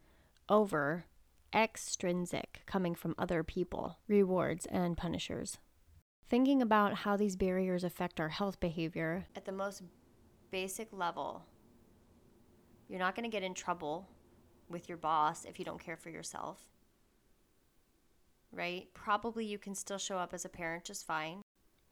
over 0.49 1.07
extrinsic 1.55 2.63
coming 2.67 2.95
from 2.95 3.15
other 3.17 3.45
people 3.45 3.99
rewards 4.09 4.67
and 4.67 4.97
punishers. 4.97 5.59
Thinking 6.29 6.61
about 6.61 6.95
how 6.95 7.17
these 7.17 7.37
barriers 7.37 7.85
affect 7.85 8.19
our 8.19 8.31
health 8.31 8.59
behavior 8.59 9.27
at 9.37 9.45
the 9.45 9.53
most 9.53 9.83
basic 10.51 10.89
level, 10.93 11.45
you're 12.89 12.99
not 12.99 13.15
going 13.15 13.29
to 13.29 13.35
get 13.35 13.45
in 13.45 13.55
trouble 13.55 14.09
with 14.69 14.89
your 14.89 14.99
boss 14.99 15.45
if 15.45 15.59
you 15.59 15.65
don't 15.65 15.83
care 15.83 15.97
for 15.97 16.11
yourself. 16.11 16.61
Right? 18.53 18.89
Probably 18.95 19.45
you 19.45 19.59
can 19.59 19.75
still 19.75 19.99
show 19.99 20.19
up 20.19 20.33
as 20.33 20.45
a 20.45 20.49
parent 20.51 20.85
just 20.85 21.07
fine. 21.07 21.43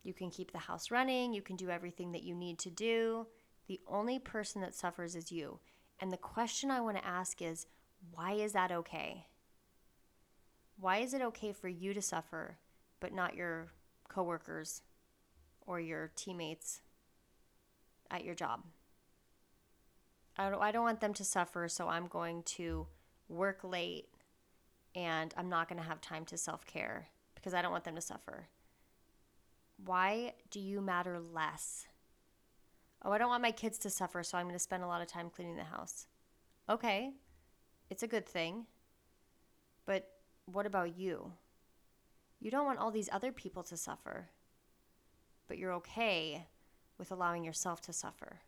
You 0.03 0.13
can 0.13 0.31
keep 0.31 0.53
the 0.53 0.59
house 0.59 0.91
running, 0.91 1.33
you 1.33 1.43
can 1.43 1.57
do 1.57 1.71
everything 1.71 2.13
that 2.13 2.23
you 2.23 2.35
need 2.35 2.59
to 2.61 2.71
do. 2.71 3.27
The 3.67 3.81
only 3.89 4.19
person 4.19 4.61
that 4.61 4.75
suffers 4.75 5.15
is 5.15 5.33
you. 5.33 5.61
And 6.01 6.13
the 6.13 6.19
question 6.19 6.71
I 6.71 6.81
want 6.81 6.99
to 6.99 7.07
ask 7.07 7.41
is 7.41 7.67
why 8.13 8.33
is 8.33 8.53
that 8.53 8.71
okay? 8.71 9.27
Why 10.79 10.99
is 10.99 11.15
it 11.15 11.23
okay 11.23 11.53
for 11.53 11.69
you 11.69 11.95
to 11.95 12.03
suffer, 12.03 12.59
but 13.01 13.13
not 13.13 13.35
your 13.35 13.73
coworkers 14.09 14.83
or 15.67 15.81
your 15.81 16.11
teammates 16.15 16.83
at 18.11 18.25
your 18.25 18.35
job? 18.35 18.65
I 20.37 20.51
don't, 20.51 20.63
I 20.63 20.73
don't 20.73 20.83
want 20.83 21.01
them 21.01 21.15
to 21.15 21.25
suffer, 21.25 21.69
so 21.69 21.89
I'm 21.89 22.07
going 22.09 22.43
to 22.43 22.87
work 23.29 23.61
late 23.63 24.09
and 24.95 25.33
I'm 25.37 25.49
not 25.49 25.69
going 25.69 25.81
to 25.81 25.89
have 25.89 26.01
time 26.01 26.25
to 26.27 26.37
self 26.37 26.67
care 26.67 27.09
because 27.35 27.55
I 27.55 27.63
don't 27.63 27.73
want 27.73 27.85
them 27.85 27.95
to 27.95 28.01
suffer. 28.01 28.49
Why 29.85 30.35
do 30.51 30.61
you 30.61 30.81
matter 30.81 31.19
less? 31.19 31.87
Oh, 33.03 33.13
I 33.13 33.19
don't 33.19 33.29
want 33.29 33.43
my 33.43 33.51
kids 33.51 33.79
to 33.79 33.91
suffer, 33.91 34.23
so 34.23 34.39
I'm 34.39 34.47
going 34.47 34.55
to 34.55 34.59
spend 34.59 34.83
a 34.83 34.87
lot 34.87 35.03
of 35.03 35.09
time 35.09 35.31
cleaning 35.31 35.57
the 35.57 35.65
house. 35.65 36.07
Okay, 36.71 37.13
it's 37.91 38.03
a 38.03 38.09
good 38.09 38.27
thing. 38.27 38.67
But 39.85 40.09
what 40.47 40.65
about 40.65 40.97
you? 40.97 41.33
You 42.41 42.51
don't 42.51 42.65
want 42.65 42.79
all 42.79 42.91
these 42.91 43.11
other 43.13 43.33
people 43.33 43.63
to 43.65 43.77
suffer, 43.77 44.31
but 45.49 45.59
you're 45.59 45.75
okay 45.75 46.47
with 46.99 47.11
allowing 47.11 47.45
yourself 47.45 47.81
to 47.83 47.93
suffer 47.93 48.41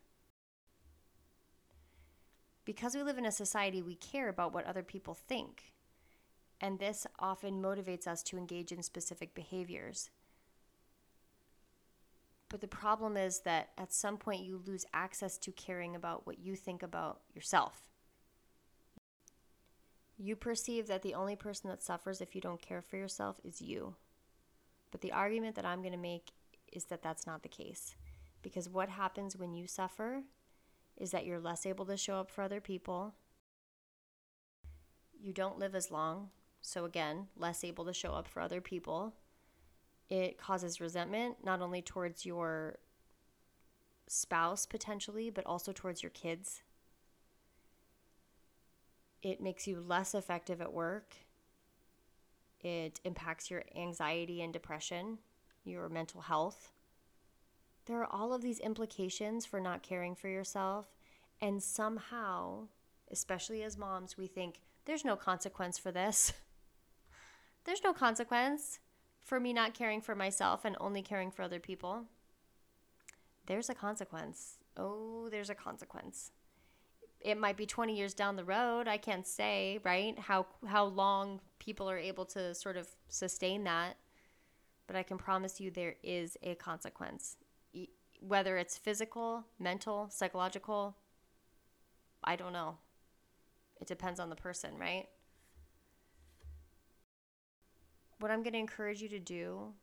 because 2.67 2.95
we 2.95 3.01
live 3.01 3.17
in 3.17 3.25
a 3.25 3.31
society, 3.31 3.81
we 3.81 3.95
care 3.95 4.27
about 4.27 4.53
what 4.53 4.65
other 4.65 4.83
people 4.83 5.13
think. 5.13 5.71
And 6.59 6.77
this 6.77 7.07
often 7.17 7.61
motivates 7.61 8.07
us 8.07 8.21
to 8.23 8.37
engage 8.37 8.73
in 8.73 8.83
specific 8.83 9.33
behaviors. 9.33 10.09
But 12.49 12.59
the 12.59 12.67
problem 12.67 13.15
is 13.15 13.39
that 13.45 13.69
at 13.77 13.93
some 13.93 14.17
point 14.17 14.43
you 14.43 14.61
lose 14.65 14.85
access 14.93 15.37
to 15.37 15.51
caring 15.53 15.95
about 15.95 16.27
what 16.27 16.39
you 16.39 16.57
think 16.57 16.83
about 16.83 17.21
yourself. 17.33 17.87
You 20.17 20.35
perceive 20.35 20.87
that 20.87 21.03
the 21.03 21.13
only 21.13 21.37
person 21.37 21.69
that 21.69 21.81
suffers 21.81 22.19
if 22.19 22.35
you 22.35 22.41
don't 22.41 22.61
care 22.61 22.81
for 22.81 22.97
yourself 22.97 23.39
is 23.45 23.61
you. 23.61 23.95
But 24.91 24.99
the 24.99 25.13
argument 25.13 25.55
that 25.55 25.65
I'm 25.65 25.81
going 25.81 25.93
to 25.93 25.97
make 25.97 26.31
is 26.73 26.83
that 26.85 27.01
that's 27.01 27.25
not 27.25 27.43
the 27.43 27.49
case. 27.49 27.95
Because 28.41 28.67
what 28.67 28.89
happens 28.89 29.37
when 29.37 29.53
you 29.53 29.67
suffer 29.67 30.23
is 30.97 31.11
that 31.11 31.25
you're 31.25 31.39
less 31.39 31.65
able 31.65 31.85
to 31.85 31.97
show 31.97 32.15
up 32.15 32.31
for 32.31 32.41
other 32.41 32.59
people. 32.59 33.13
You 35.19 35.33
don't 35.33 35.59
live 35.59 35.75
as 35.75 35.91
long, 35.91 36.29
so 36.61 36.85
again, 36.85 37.27
less 37.35 37.63
able 37.63 37.85
to 37.85 37.93
show 37.93 38.11
up 38.11 38.27
for 38.27 38.41
other 38.41 38.61
people. 38.61 39.13
It 40.09 40.37
causes 40.37 40.81
resentment, 40.81 41.37
not 41.43 41.61
only 41.61 41.81
towards 41.81 42.25
your 42.25 42.77
spouse 44.07 44.65
potentially, 44.65 45.29
but 45.29 45.45
also 45.45 45.71
towards 45.71 46.01
your 46.01 46.09
kids. 46.11 46.61
It 49.21 49.41
makes 49.41 49.67
you 49.67 49.83
less 49.85 50.15
effective 50.15 50.61
at 50.61 50.73
work. 50.73 51.15
It 52.61 52.99
impacts 53.03 53.51
your 53.51 53.63
anxiety 53.75 54.41
and 54.41 54.53
depression, 54.53 55.19
your 55.63 55.89
mental 55.89 56.21
health 56.21 56.71
there 57.87 58.01
are 58.01 58.13
all 58.13 58.33
of 58.33 58.41
these 58.41 58.59
implications 58.59 59.45
for 59.45 59.59
not 59.59 59.81
caring 59.81 60.13
for 60.13 60.27
yourself. 60.27 60.87
And 61.41 61.63
somehow, 61.63 62.67
especially 63.11 63.63
as 63.63 63.77
moms, 63.77 64.17
we 64.17 64.27
think 64.27 64.59
there's 64.85 65.05
no 65.05 65.15
consequence 65.15 65.77
for 65.77 65.91
this. 65.91 66.33
there's 67.65 67.83
no 67.83 67.93
consequence 67.93 68.79
for 69.21 69.39
me 69.39 69.53
not 69.53 69.73
caring 69.73 70.01
for 70.01 70.15
myself 70.15 70.65
and 70.65 70.75
only 70.79 71.01
caring 71.01 71.31
for 71.31 71.43
other 71.43 71.59
people. 71.59 72.03
There's 73.45 73.69
a 73.69 73.75
consequence. 73.75 74.57
Oh, 74.75 75.29
there's 75.29 75.49
a 75.49 75.55
consequence. 75.55 76.31
It 77.21 77.37
might 77.37 77.57
be 77.57 77.65
20 77.65 77.95
years 77.95 78.13
down 78.13 78.35
the 78.35 78.43
road. 78.43 78.87
I 78.87 78.97
can't 78.97 79.25
say, 79.25 79.79
right? 79.83 80.17
How 80.19 80.45
how 80.67 80.85
long 80.85 81.41
people 81.57 81.89
are 81.89 81.97
able 81.97 82.25
to 82.25 82.53
sort 82.53 82.77
of 82.77 82.87
sustain 83.09 83.63
that. 83.63 83.97
But 84.85 84.95
I 84.95 85.03
can 85.03 85.17
promise 85.17 85.59
you 85.59 85.71
there 85.71 85.95
is 86.03 86.37
a 86.43 86.55
consequence 86.55 87.37
whether 88.19 88.57
it's 88.57 88.77
physical, 88.77 89.45
mental, 89.59 90.09
psychological, 90.09 90.95
I 92.23 92.35
don't 92.35 92.53
know. 92.53 92.77
It 93.79 93.87
depends 93.87 94.19
on 94.19 94.29
the 94.29 94.35
person, 94.35 94.77
right? 94.77 95.07
What 98.19 98.31
I'm 98.31 98.41
going 98.41 98.53
to 98.53 98.59
encourage 98.59 99.01
you 99.01 99.09
to 99.09 99.19
do 99.19 99.73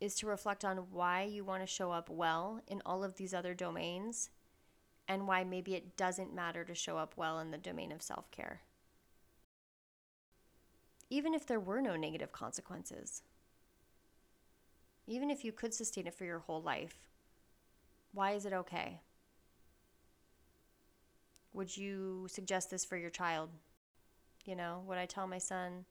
is 0.00 0.14
to 0.16 0.26
reflect 0.26 0.64
on 0.64 0.76
why 0.92 1.22
you 1.22 1.44
want 1.44 1.62
to 1.62 1.66
show 1.66 1.90
up 1.90 2.10
well 2.10 2.60
in 2.68 2.82
all 2.84 3.02
of 3.02 3.16
these 3.16 3.34
other 3.34 3.54
domains 3.54 4.30
and 5.08 5.26
why 5.26 5.42
maybe 5.42 5.74
it 5.74 5.96
doesn't 5.96 6.34
matter 6.34 6.64
to 6.64 6.74
show 6.74 6.98
up 6.98 7.14
well 7.16 7.40
in 7.40 7.50
the 7.50 7.58
domain 7.58 7.90
of 7.90 8.02
self 8.02 8.30
care. 8.30 8.60
Even 11.10 11.32
if 11.32 11.46
there 11.46 11.58
were 11.58 11.80
no 11.80 11.96
negative 11.96 12.32
consequences, 12.32 13.22
even 15.06 15.30
if 15.30 15.42
you 15.42 15.52
could 15.52 15.72
sustain 15.72 16.06
it 16.06 16.14
for 16.14 16.26
your 16.26 16.40
whole 16.40 16.60
life, 16.60 17.08
why 18.18 18.32
is 18.32 18.44
it 18.46 18.52
okay? 18.52 18.98
Would 21.52 21.76
you 21.76 22.26
suggest 22.28 22.68
this 22.68 22.84
for 22.84 22.96
your 22.96 23.10
child? 23.10 23.48
You 24.44 24.56
know, 24.56 24.82
would 24.88 24.98
I 24.98 25.06
tell 25.06 25.28
my 25.28 25.38
son, 25.38 25.84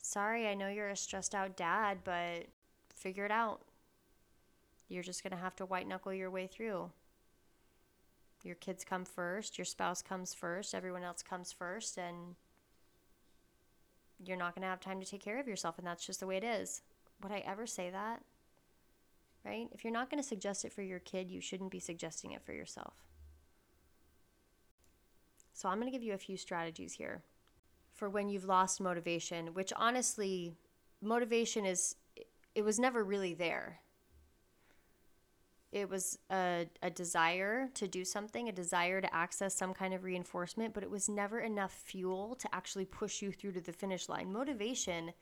sorry, 0.00 0.46
I 0.46 0.54
know 0.54 0.68
you're 0.68 0.90
a 0.90 0.96
stressed 0.96 1.34
out 1.34 1.56
dad, 1.56 1.98
but 2.04 2.46
figure 2.94 3.24
it 3.24 3.32
out. 3.32 3.62
You're 4.88 5.02
just 5.02 5.24
going 5.24 5.32
to 5.32 5.42
have 5.42 5.56
to 5.56 5.66
white 5.66 5.88
knuckle 5.88 6.14
your 6.14 6.30
way 6.30 6.46
through. 6.46 6.92
Your 8.44 8.54
kids 8.54 8.84
come 8.84 9.04
first, 9.04 9.58
your 9.58 9.64
spouse 9.64 10.00
comes 10.00 10.32
first, 10.32 10.76
everyone 10.76 11.02
else 11.02 11.24
comes 11.24 11.50
first, 11.50 11.98
and 11.98 12.36
you're 14.24 14.36
not 14.36 14.54
going 14.54 14.62
to 14.62 14.68
have 14.68 14.78
time 14.78 15.00
to 15.00 15.10
take 15.10 15.24
care 15.24 15.40
of 15.40 15.48
yourself, 15.48 15.76
and 15.78 15.86
that's 15.88 16.06
just 16.06 16.20
the 16.20 16.26
way 16.28 16.36
it 16.36 16.44
is. 16.44 16.82
Would 17.20 17.32
I 17.32 17.42
ever 17.44 17.66
say 17.66 17.90
that? 17.90 18.22
Right? 19.44 19.68
If 19.72 19.84
you're 19.84 19.92
not 19.92 20.10
going 20.10 20.22
to 20.22 20.28
suggest 20.28 20.64
it 20.64 20.72
for 20.72 20.82
your 20.82 20.98
kid, 20.98 21.30
you 21.30 21.40
shouldn't 21.40 21.70
be 21.70 21.80
suggesting 21.80 22.32
it 22.32 22.42
for 22.42 22.52
yourself. 22.52 22.94
So, 25.52 25.68
I'm 25.68 25.78
going 25.78 25.90
to 25.90 25.96
give 25.96 26.02
you 26.02 26.14
a 26.14 26.18
few 26.18 26.36
strategies 26.36 26.94
here 26.94 27.22
for 27.94 28.10
when 28.10 28.28
you've 28.28 28.44
lost 28.44 28.80
motivation, 28.80 29.54
which 29.54 29.72
honestly, 29.76 30.52
motivation 31.00 31.64
is, 31.64 31.94
it 32.54 32.62
was 32.62 32.78
never 32.78 33.04
really 33.04 33.34
there. 33.34 33.80
It 35.70 35.88
was 35.88 36.18
a, 36.30 36.66
a 36.82 36.90
desire 36.90 37.68
to 37.74 37.88
do 37.88 38.04
something, 38.04 38.48
a 38.48 38.52
desire 38.52 39.00
to 39.00 39.12
access 39.14 39.54
some 39.56 39.74
kind 39.74 39.92
of 39.92 40.04
reinforcement, 40.04 40.72
but 40.72 40.84
it 40.84 40.90
was 40.90 41.08
never 41.08 41.40
enough 41.40 41.72
fuel 41.72 42.36
to 42.36 42.54
actually 42.54 42.84
push 42.84 43.22
you 43.22 43.32
through 43.32 43.52
to 43.52 43.60
the 43.60 43.72
finish 43.72 44.08
line. 44.08 44.32
Motivation 44.32 45.12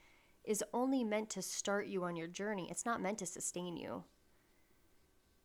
is 0.45 0.65
only 0.73 1.05
meant 1.05 1.31
to 1.31 1.43
start 1.43 1.87
you 1.87 2.05
on 2.05 2.17
your 2.17 2.27
journey, 2.27 2.69
it's 2.71 2.87
not 2.87 3.01
meant 3.01 3.19
to 3.19 3.27
sustain 3.27 3.77
you. 3.77 4.05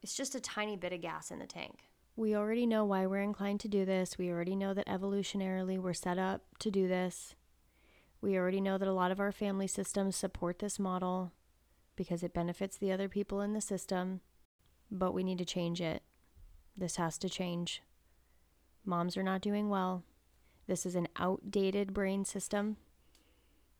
It's 0.01 0.15
just 0.15 0.35
a 0.35 0.39
tiny 0.39 0.75
bit 0.75 0.93
of 0.93 1.01
gas 1.01 1.31
in 1.31 1.39
the 1.39 1.45
tank. 1.45 1.89
We 2.15 2.35
already 2.35 2.65
know 2.65 2.83
why 2.83 3.05
we're 3.05 3.21
inclined 3.21 3.59
to 3.61 3.67
do 3.67 3.85
this. 3.85 4.17
We 4.17 4.31
already 4.31 4.55
know 4.55 4.73
that 4.73 4.87
evolutionarily 4.87 5.77
we're 5.77 5.93
set 5.93 6.17
up 6.17 6.41
to 6.59 6.71
do 6.71 6.87
this. 6.87 7.35
We 8.21 8.37
already 8.37 8.61
know 8.61 8.79
that 8.79 8.87
a 8.87 8.93
lot 8.93 9.11
of 9.11 9.19
our 9.19 9.31
family 9.31 9.67
systems 9.67 10.15
support 10.15 10.59
this 10.59 10.79
model 10.79 11.31
because 11.95 12.23
it 12.23 12.33
benefits 12.33 12.77
the 12.77 12.91
other 12.91 13.07
people 13.07 13.41
in 13.41 13.53
the 13.53 13.61
system, 13.61 14.21
but 14.89 15.13
we 15.13 15.23
need 15.23 15.37
to 15.37 15.45
change 15.45 15.79
it. 15.79 16.01
This 16.75 16.95
has 16.95 17.17
to 17.19 17.29
change. 17.29 17.83
Moms 18.85 19.17
are 19.17 19.23
not 19.23 19.41
doing 19.41 19.69
well. 19.69 20.03
This 20.67 20.85
is 20.85 20.95
an 20.95 21.07
outdated 21.17 21.93
brain 21.93 22.25
system 22.25 22.77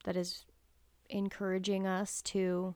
that 0.04 0.16
is 0.16 0.46
encouraging 1.10 1.88
us 1.88 2.22
to 2.24 2.76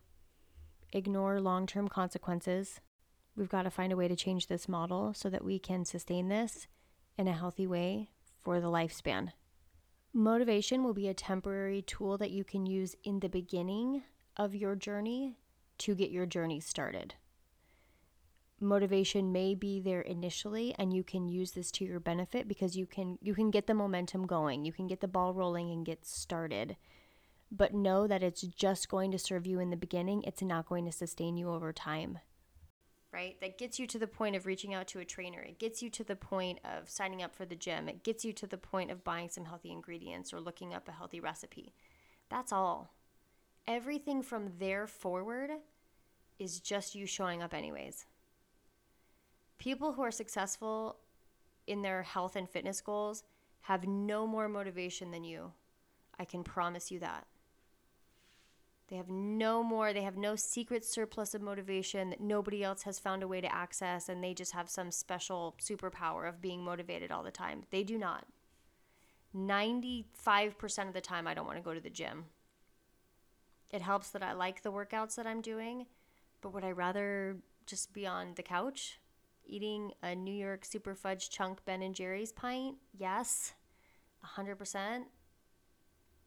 ignore 0.94 1.40
long 1.40 1.66
term 1.66 1.88
consequences 1.88 2.82
We've 3.36 3.50
got 3.50 3.64
to 3.64 3.72
find 3.72 3.94
a 3.94 3.96
way 3.96 4.08
to 4.08 4.16
change 4.16 4.48
this 4.48 4.68
model 4.68 5.14
so 5.14 5.30
that 5.30 5.44
we 5.44 5.58
can 5.58 5.86
sustain 5.86 6.28
this 6.28 6.68
in 7.18 7.28
a 7.28 7.34
healthy 7.34 7.66
way 7.66 8.10
for 8.40 8.60
the 8.60 8.68
lifespan. 8.68 9.30
Motivation 10.14 10.84
will 10.84 10.94
be 10.94 11.08
a 11.08 11.14
temporary 11.14 11.82
tool 11.82 12.18
that 12.18 12.32
you 12.32 12.44
can 12.44 12.66
use 12.66 12.96
in 13.04 13.20
the 13.20 13.30
beginning 13.30 14.04
of 14.36 14.54
your 14.54 14.76
journey 14.76 15.38
to 15.78 15.96
get 15.96 16.12
your 16.12 16.26
journey 16.26 16.60
started. 16.60 17.16
Motivation 18.60 19.32
may 19.32 19.56
be 19.56 19.80
there 19.80 20.02
initially 20.02 20.76
and 20.78 20.94
you 20.94 21.04
can 21.04 21.28
use 21.28 21.52
this 21.52 21.72
to 21.72 21.86
your 21.86 22.00
benefit 22.00 22.48
because 22.48 22.76
you 22.76 22.86
can 22.86 23.18
you 23.22 23.34
can 23.34 23.50
get 23.50 23.66
the 23.66 23.74
momentum 23.74 24.28
going. 24.28 24.66
You 24.66 24.74
can 24.74 24.88
get 24.88 25.00
the 25.00 25.08
ball 25.08 25.34
rolling 25.34 25.72
and 25.72 25.86
get 25.86 26.06
started. 26.06 26.76
But 27.52 27.74
know 27.74 28.08
that 28.08 28.24
it's 28.24 28.42
just 28.42 28.90
going 28.90 29.12
to 29.12 29.20
serve 29.20 29.46
you 29.46 29.60
in 29.60 29.70
the 29.70 29.78
beginning. 29.78 30.24
It's 30.24 30.42
not 30.42 30.68
going 30.68 30.86
to 30.86 30.92
sustain 30.92 31.36
you 31.36 31.50
over 31.50 31.74
time 31.74 32.20
right? 33.14 33.40
That 33.42 33.58
gets 33.58 33.80
you 33.80 33.88
to 33.88 34.00
the 34.00 34.08
point 34.08 34.36
of 34.36 34.46
reaching 34.46 34.74
out 34.74 34.88
to 34.88 35.00
a 35.00 35.06
trainer. 35.06 35.42
It 35.42 35.60
gets 35.60 35.82
you 35.82 35.90
to 35.92 36.04
the 36.04 36.16
point 36.16 36.60
of 36.64 36.90
signing 36.90 37.22
up 37.22 37.36
for 37.36 37.46
the 37.46 37.56
gym. 37.56 37.90
It 37.90 38.04
gets 38.04 38.24
you 38.24 38.34
to 38.34 38.48
the 38.48 38.58
point 38.58 38.92
of 38.92 39.04
buying 39.04 39.30
some 39.30 39.46
healthy 39.46 39.72
ingredients 39.72 40.34
or 40.34 40.40
looking 40.40 40.74
up 40.74 40.88
a 40.88 40.94
healthy 40.94 41.20
recipe. 41.20 41.74
That's 42.30 42.54
all. 42.54 42.94
Everything 43.68 44.24
from 44.24 44.54
there 44.60 44.88
forward 44.88 45.52
is 46.40 46.60
just 46.60 46.96
you 46.96 47.06
showing 47.06 47.44
up, 47.44 47.54
anyways. 47.54 48.06
People 49.58 49.94
who 49.94 50.02
are 50.02 50.12
successful 50.12 50.98
in 51.68 51.82
their 51.82 52.02
health 52.04 52.36
and 52.36 52.50
fitness 52.50 52.82
goals 52.82 53.24
have 53.62 53.86
no 53.86 54.26
more 54.26 54.48
motivation 54.48 55.12
than 55.12 55.24
you. 55.24 55.52
I 56.18 56.26
can 56.26 56.44
promise 56.44 56.90
you 56.90 57.00
that. 57.00 57.28
They 58.92 58.98
have 58.98 59.10
no 59.10 59.64
more, 59.64 59.94
they 59.94 60.02
have 60.02 60.18
no 60.18 60.36
secret 60.36 60.84
surplus 60.84 61.34
of 61.34 61.42
motivation 61.42 62.10
that 62.10 62.20
nobody 62.20 62.62
else 62.62 62.84
has 62.84 63.00
found 63.00 63.24
a 63.24 63.28
way 63.28 63.40
to 63.40 63.56
access, 63.56 64.10
and 64.10 64.22
they 64.22 64.34
just 64.34 64.52
have 64.52 64.70
some 64.70 64.92
special 64.92 65.56
superpower 65.62 66.28
of 66.28 66.42
being 66.42 66.62
motivated 66.62 67.10
all 67.10 67.24
the 67.24 67.32
time. 67.32 67.64
They 67.72 67.84
do 67.84 67.98
not. 67.98 68.26
95% 69.34 70.88
of 70.90 70.94
the 70.94 71.00
time, 71.00 71.26
I 71.26 71.34
don't 71.34 71.46
want 71.46 71.58
to 71.58 71.64
go 71.64 71.74
to 71.74 71.80
the 71.80 71.90
gym. 71.90 72.26
It 73.70 73.82
helps 73.82 74.10
that 74.10 74.24
I 74.24 74.34
like 74.34 74.62
the 74.62 74.74
workouts 74.74 75.16
that 75.16 75.26
I'm 75.26 75.40
doing, 75.40 75.86
but 76.42 76.54
would 76.54 76.66
I 76.66 76.72
rather 76.72 77.38
just 77.66 77.94
be 77.94 78.06
on 78.06 78.34
the 78.36 78.44
couch 78.44 79.00
eating 79.46 79.94
a 80.04 80.14
New 80.14 80.36
York 80.36 80.66
Super 80.66 80.96
Fudge 80.96 81.30
Chunk 81.30 81.64
Ben 81.64 81.82
and 81.82 81.96
Jerry's 81.96 82.34
pint? 82.34 82.76
Yes, 82.92 83.54
100% 84.38 85.04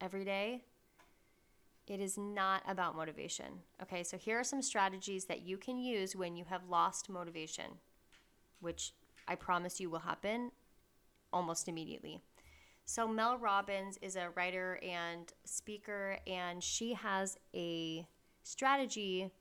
every 0.01 0.25
day. 0.25 0.63
It 1.87 1.99
is 1.99 2.17
not 2.17 2.63
about 2.67 2.95
motivation. 2.95 3.61
Okay, 3.81 4.01
so 4.03 4.17
here 4.17 4.39
are 4.39 4.43
some 4.43 4.61
strategies 4.61 5.25
that 5.25 5.43
you 5.43 5.57
can 5.57 5.77
use 5.77 6.15
when 6.15 6.35
you 6.35 6.45
have 6.45 6.67
lost 6.67 7.09
motivation, 7.09 7.65
which 8.59 8.93
I 9.27 9.35
promise 9.35 9.79
you 9.79 9.89
will 9.89 9.99
happen 9.99 10.51
almost 11.31 11.67
immediately. 11.67 12.21
So, 12.85 13.07
Mel 13.07 13.37
Robbins 13.37 13.97
is 14.01 14.15
a 14.15 14.29
writer 14.35 14.79
and 14.83 15.31
speaker, 15.43 16.17
and 16.27 16.63
she 16.63 16.93
has 16.93 17.37
a 17.53 18.07
strategy. 18.43 19.31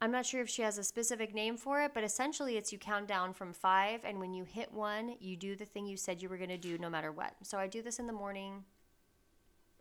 I'm 0.00 0.10
not 0.10 0.26
sure 0.26 0.40
if 0.40 0.48
she 0.48 0.62
has 0.62 0.78
a 0.78 0.84
specific 0.84 1.32
name 1.32 1.56
for 1.56 1.82
it, 1.82 1.92
but 1.94 2.04
essentially 2.04 2.56
it's 2.56 2.72
you 2.72 2.78
count 2.78 3.06
down 3.06 3.32
from 3.32 3.52
five, 3.52 4.00
and 4.04 4.18
when 4.18 4.34
you 4.34 4.44
hit 4.44 4.72
one, 4.72 5.14
you 5.20 5.36
do 5.36 5.54
the 5.54 5.64
thing 5.64 5.86
you 5.86 5.96
said 5.96 6.20
you 6.20 6.28
were 6.28 6.36
going 6.36 6.50
to 6.50 6.58
do 6.58 6.76
no 6.76 6.90
matter 6.90 7.12
what. 7.12 7.34
So, 7.42 7.58
I 7.58 7.66
do 7.66 7.82
this 7.82 7.98
in 7.98 8.06
the 8.06 8.12
morning 8.12 8.64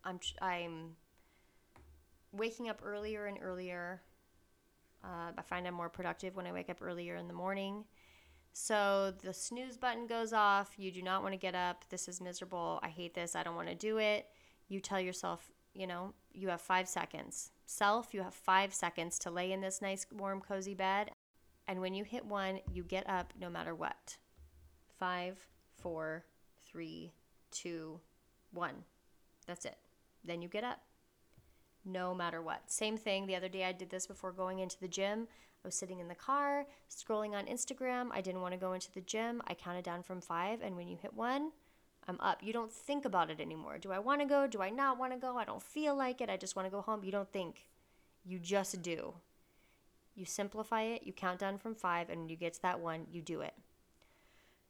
I'm 0.06 0.20
I'm 0.42 0.96
waking 2.32 2.70
up 2.70 2.82
earlier 2.84 3.26
and 3.26 3.38
earlier. 3.42 4.02
Uh, 5.04 5.32
I 5.38 5.42
find 5.42 5.68
I'm 5.68 5.74
more 5.74 5.90
productive 5.90 6.36
when 6.36 6.48
I 6.48 6.52
wake 6.52 6.70
up 6.70 6.82
earlier 6.82 7.16
in 7.16 7.28
the 7.28 7.34
morning. 7.34 7.86
So 8.54 9.14
the 9.22 9.34
snooze 9.34 9.78
button 9.78 10.08
goes 10.08 10.32
off. 10.32 10.72
You 10.78 10.92
do 10.92 11.02
not 11.02 11.22
want 11.22 11.34
to 11.34 11.38
get 11.38 11.56
up. 11.56 11.84
This 11.90 12.08
is 12.08 12.22
miserable. 12.22 12.80
I 12.82 12.88
hate 12.88 13.14
this. 13.14 13.36
I 13.36 13.44
don't 13.44 13.56
want 13.56 13.68
to 13.68 13.76
do 13.76 13.98
it. 13.98 14.28
You 14.70 14.80
tell 14.80 15.00
yourself, 15.00 15.52
you 15.74 15.86
know, 15.86 16.14
you 16.34 16.48
have 16.50 16.62
five 16.62 16.88
seconds. 16.88 17.52
Self, 17.66 18.14
you 18.14 18.22
have 18.22 18.34
five 18.34 18.74
seconds 18.74 19.20
to 19.20 19.32
lay 19.32 19.52
in 19.52 19.62
this 19.62 19.82
nice, 19.82 20.06
warm, 20.12 20.40
cozy 20.40 20.74
bed. 20.74 21.12
And 21.68 21.82
when 21.82 21.94
you 21.94 22.04
hit 22.04 22.26
one, 22.26 22.60
you 22.72 22.84
get 22.84 23.10
up 23.10 23.34
no 23.40 23.50
matter 23.50 23.76
what. 23.76 24.18
Five, 24.98 25.38
four, 25.78 26.26
three, 26.66 27.12
two, 27.52 28.00
one. 28.52 28.86
That's 29.48 29.66
it. 29.66 29.78
Then 30.26 30.42
you 30.42 30.48
get 30.48 30.64
up 30.64 30.82
no 31.86 32.14
matter 32.16 32.42
what. 32.42 32.72
Same 32.72 32.98
thing. 32.98 33.28
The 33.28 33.36
other 33.36 33.50
day 33.50 33.64
I 33.64 33.72
did 33.72 33.90
this 33.90 34.08
before 34.08 34.32
going 34.32 34.60
into 34.60 34.80
the 34.80 34.88
gym. 34.88 35.28
I 35.64 35.68
was 35.68 35.76
sitting 35.76 36.00
in 36.00 36.08
the 36.08 36.16
car, 36.16 36.66
scrolling 36.90 37.34
on 37.34 37.46
Instagram. 37.46 38.10
I 38.12 38.22
didn't 38.22 38.42
want 38.42 38.54
to 38.54 38.60
go 38.60 38.74
into 38.74 38.92
the 38.92 39.02
gym. 39.02 39.42
I 39.48 39.54
counted 39.54 39.84
down 39.84 40.04
from 40.04 40.22
five, 40.22 40.62
and 40.62 40.76
when 40.76 40.88
you 40.88 40.98
hit 40.98 41.14
one, 41.14 41.52
I'm 42.08 42.20
up. 42.20 42.42
You 42.44 42.54
don't 42.54 42.72
think 42.72 43.06
about 43.06 43.32
it 43.32 43.40
anymore. 43.40 43.78
Do 43.80 43.92
I 43.92 44.00
want 44.00 44.22
to 44.22 44.28
go? 44.28 44.46
Do 44.46 44.62
I 44.62 44.70
not 44.70 45.00
want 45.00 45.14
to 45.14 45.20
go? 45.20 45.38
I 45.38 45.46
don't 45.46 45.64
feel 45.64 45.96
like 45.96 46.22
it. 46.22 46.30
I 46.30 46.38
just 46.38 46.56
want 46.56 46.68
to 46.68 46.72
go 46.72 46.82
home. 46.82 47.04
You 47.04 47.12
don't 47.12 47.32
think. 47.32 47.68
You 48.24 48.38
just 48.40 48.82
do. 48.82 49.16
You 50.16 50.24
simplify 50.24 50.84
it, 50.84 51.04
you 51.04 51.12
count 51.12 51.40
down 51.40 51.58
from 51.58 51.76
five, 51.76 52.10
and 52.10 52.22
when 52.22 52.30
you 52.30 52.38
get 52.38 52.54
to 52.54 52.62
that 52.62 52.80
one, 52.80 53.06
you 53.12 53.22
do 53.22 53.42
it. 53.42 53.54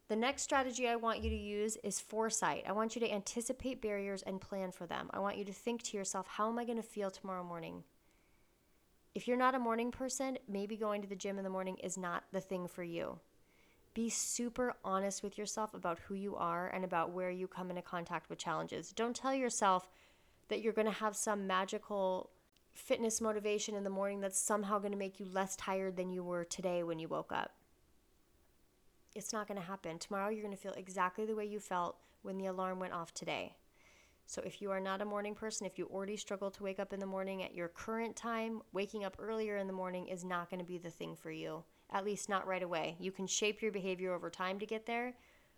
The 0.08 0.16
next 0.16 0.44
strategy 0.44 0.88
I 0.88 0.98
want 0.98 1.24
you 1.24 1.32
to 1.32 1.36
use 1.36 1.78
is 1.78 2.00
foresight. 2.00 2.66
I 2.68 2.74
want 2.74 2.96
you 2.96 3.00
to 3.02 3.12
anticipate 3.12 3.82
barriers 3.82 4.22
and 4.22 4.40
plan 4.40 4.72
for 4.72 4.86
them. 4.86 5.10
I 5.12 5.20
want 5.20 5.38
you 5.38 5.46
to 5.46 5.54
think 5.54 5.82
to 5.84 5.98
yourself, 5.98 6.28
how 6.28 6.48
am 6.48 6.60
I 6.60 6.66
going 6.66 6.78
to 6.78 6.84
feel 6.84 7.10
tomorrow 7.10 7.44
morning? 7.44 7.84
If 9.16 9.28
you're 9.28 9.36
not 9.36 9.56
a 9.56 9.60
morning 9.60 9.92
person, 9.92 10.38
maybe 10.48 10.78
going 10.78 11.02
to 11.02 11.08
the 11.08 11.16
gym 11.16 11.40
in 11.40 11.44
the 11.44 11.50
morning 11.50 11.78
is 11.78 11.98
not 11.98 12.24
the 12.32 12.42
thing 12.42 12.68
for 12.68 12.84
you. 12.84 13.18
Be 13.96 14.10
super 14.10 14.76
honest 14.84 15.24
with 15.24 15.40
yourself 15.40 15.74
about 15.74 16.00
who 16.00 16.14
you 16.14 16.36
are 16.36 16.68
and 16.68 16.84
about 16.84 17.12
where 17.12 17.32
you 17.32 17.48
come 17.48 17.72
into 17.72 17.82
contact 17.82 18.30
with 18.30 18.38
challenges. 18.38 18.92
Don't 18.92 19.16
tell 19.16 19.34
yourself 19.34 19.90
that 20.50 20.62
you're 20.62 20.74
going 20.74 20.86
to 20.86 20.92
have 20.92 21.16
some 21.16 21.48
magical 21.48 22.30
fitness 22.74 23.22
motivation 23.22 23.74
in 23.74 23.86
the 23.86 23.90
morning 23.90 24.20
that's 24.20 24.38
somehow 24.38 24.78
going 24.78 24.92
to 24.92 24.98
make 24.98 25.20
you 25.20 25.26
less 25.32 25.56
tired 25.56 25.96
than 25.96 26.12
you 26.12 26.24
were 26.24 26.44
today 26.44 26.84
when 26.84 27.00
you 27.00 27.08
woke 27.08 27.32
up. 27.32 27.54
It's 29.16 29.32
not 29.32 29.48
going 29.48 29.60
to 29.60 29.66
happen. 29.66 29.98
Tomorrow, 29.98 30.30
you're 30.30 30.44
going 30.44 30.56
to 30.56 30.62
feel 30.62 30.74
exactly 30.74 31.26
the 31.26 31.36
way 31.36 31.46
you 31.46 31.62
felt 31.62 31.96
when 32.22 32.38
the 32.38 32.48
alarm 32.48 32.80
went 32.80 32.94
off 32.94 33.14
today. 33.14 33.56
So, 34.28 34.42
if 34.46 34.62
you 34.62 34.72
are 34.72 34.80
not 34.82 35.02
a 35.02 35.06
morning 35.06 35.36
person, 35.36 35.66
if 35.66 35.78
you 35.78 35.86
already 35.86 36.18
struggle 36.18 36.52
to 36.52 36.64
wake 36.64 36.80
up 36.80 36.92
in 36.92 37.00
the 37.00 37.06
morning 37.06 37.42
at 37.42 37.56
your 37.56 37.70
current 37.70 38.18
time, 38.18 38.62
waking 38.74 39.06
up 39.06 39.16
earlier 39.18 39.56
in 39.56 39.68
the 39.68 39.74
morning 39.74 40.08
is 40.08 40.26
not 40.26 40.50
going 40.50 40.60
to 40.60 40.66
be 40.66 40.78
the 40.78 40.90
thing 40.90 41.16
for 41.16 41.32
you, 41.32 41.64
at 41.92 42.04
least 42.04 42.28
not 42.28 42.46
right 42.46 42.64
away. 42.64 42.98
You 43.00 43.12
can 43.12 43.26
shape 43.26 43.62
your 43.62 43.72
behavior 43.72 44.14
over 44.14 44.30
time 44.30 44.60
to 44.60 44.66
get 44.66 44.86
there, 44.86 45.14